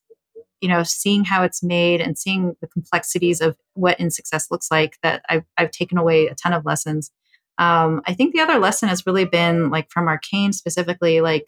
[0.60, 4.70] you know seeing how it's made and seeing the complexities of what in success looks
[4.70, 7.10] like that i've, I've taken away a ton of lessons.
[7.58, 11.46] Um, i think the other lesson has really been like from arcane specifically like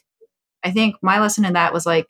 [0.65, 2.07] i think my lesson in that was like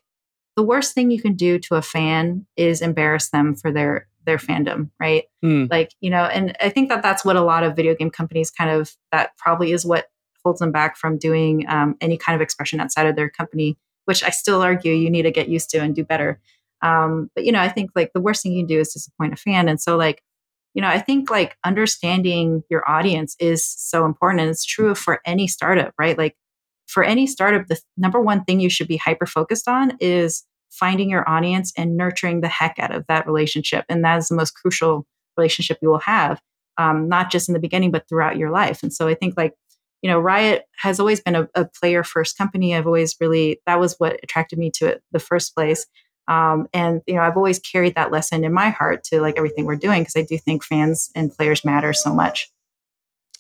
[0.57, 4.39] the worst thing you can do to a fan is embarrass them for their their
[4.39, 5.25] fandom right?
[5.43, 5.67] Hmm.
[5.71, 8.51] like you know and i think that that's what a lot of video game companies
[8.51, 10.07] kind of that probably is what
[10.45, 14.23] holds them back from doing um, any kind of expression outside of their company which
[14.23, 16.41] i still argue you need to get used to and do better
[16.83, 19.33] um, but you know i think like the worst thing you can do is disappoint
[19.33, 19.69] a fan.
[19.69, 20.23] And so like
[20.75, 24.41] you know i think like understanding your audience is so important.
[24.41, 26.17] And it's true for any startup right?
[26.17, 26.37] Like
[26.87, 31.11] for any startup the number one thing you should be hyper focused on is finding
[31.11, 33.85] your audience and nurturing the heck out of that relationship.
[33.89, 35.07] And that is the most crucial
[35.37, 36.41] relationship you will have
[36.79, 38.83] um, not just in the beginning but throughout your life.
[38.83, 39.55] And so i think like
[40.03, 42.75] you know riot has always been a, a player first company.
[42.75, 45.87] I've always really that was what attracted me to it the first place
[46.29, 49.65] um, and you know i've always carried that lesson in my heart to like everything
[49.65, 52.51] we're doing because i do think fans and players matter so much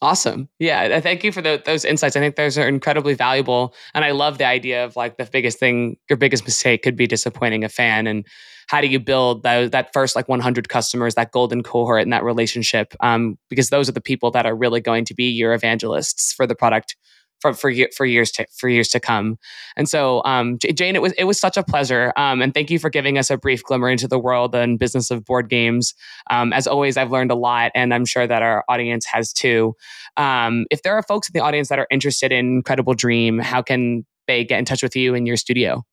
[0.00, 0.48] Awesome.
[0.60, 1.00] Yeah.
[1.00, 2.14] Thank you for tho- those insights.
[2.14, 3.74] I think those are incredibly valuable.
[3.94, 7.08] And I love the idea of like the biggest thing, your biggest mistake could be
[7.08, 8.06] disappointing a fan.
[8.06, 8.24] And
[8.68, 12.94] how do you build that first like 100 customers, that golden cohort and that relationship?
[13.00, 16.46] Um, because those are the people that are really going to be your evangelists for
[16.46, 16.94] the product
[17.40, 19.38] for for, for years to for years to come.
[19.76, 22.12] And so, um, Jane, it was it was such a pleasure.
[22.16, 25.10] Um, and thank you for giving us a brief glimmer into the world and business
[25.10, 25.94] of board games.
[26.30, 29.74] Um, as always, I've learned a lot, and I'm sure that our audience has too.
[30.16, 33.62] Um, if there are folks in the audience that are interested in Incredible Dream, how
[33.62, 35.84] can they get in touch with you in your studio?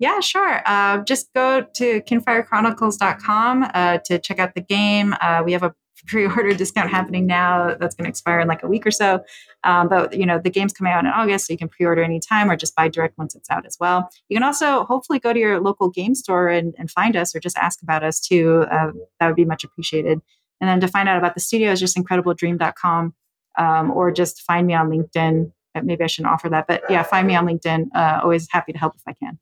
[0.00, 0.62] Yeah, sure.
[0.64, 5.14] Uh, just go to kinfirechronicles.com uh, to check out the game.
[5.20, 5.74] Uh, we have a
[6.06, 9.22] pre-order discount happening now that's going to expire in like a week or so.
[9.64, 12.50] Um, but you know the game's coming out in August, so you can pre-order anytime
[12.50, 14.08] or just buy direct once it's out as well.
[14.28, 17.40] You can also hopefully go to your local game store and, and find us or
[17.40, 18.64] just ask about us too.
[18.70, 20.20] Uh, that would be much appreciated.
[20.60, 23.14] And then to find out about the studio is just incredibledream.com
[23.58, 25.52] um, or just find me on LinkedIn.
[25.80, 27.86] Maybe I shouldn't offer that, but yeah, find me on LinkedIn.
[27.94, 29.38] Uh, always happy to help if I can.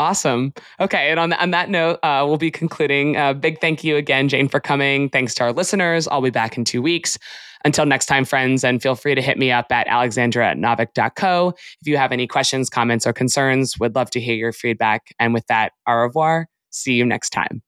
[0.00, 0.54] Awesome.
[0.80, 3.18] Okay, and on, on that note, uh, we'll be concluding.
[3.18, 5.10] Uh, big thank you again, Jane, for coming.
[5.10, 6.08] Thanks to our listeners.
[6.08, 7.18] I'll be back in two weeks.
[7.66, 11.52] Until next time, friends, and feel free to hit me up at alexandra at naavik.co.
[11.82, 15.14] If you have any questions, comments, or concerns, would love to hear your feedback.
[15.18, 16.48] And with that, au revoir.
[16.70, 17.60] See you next time.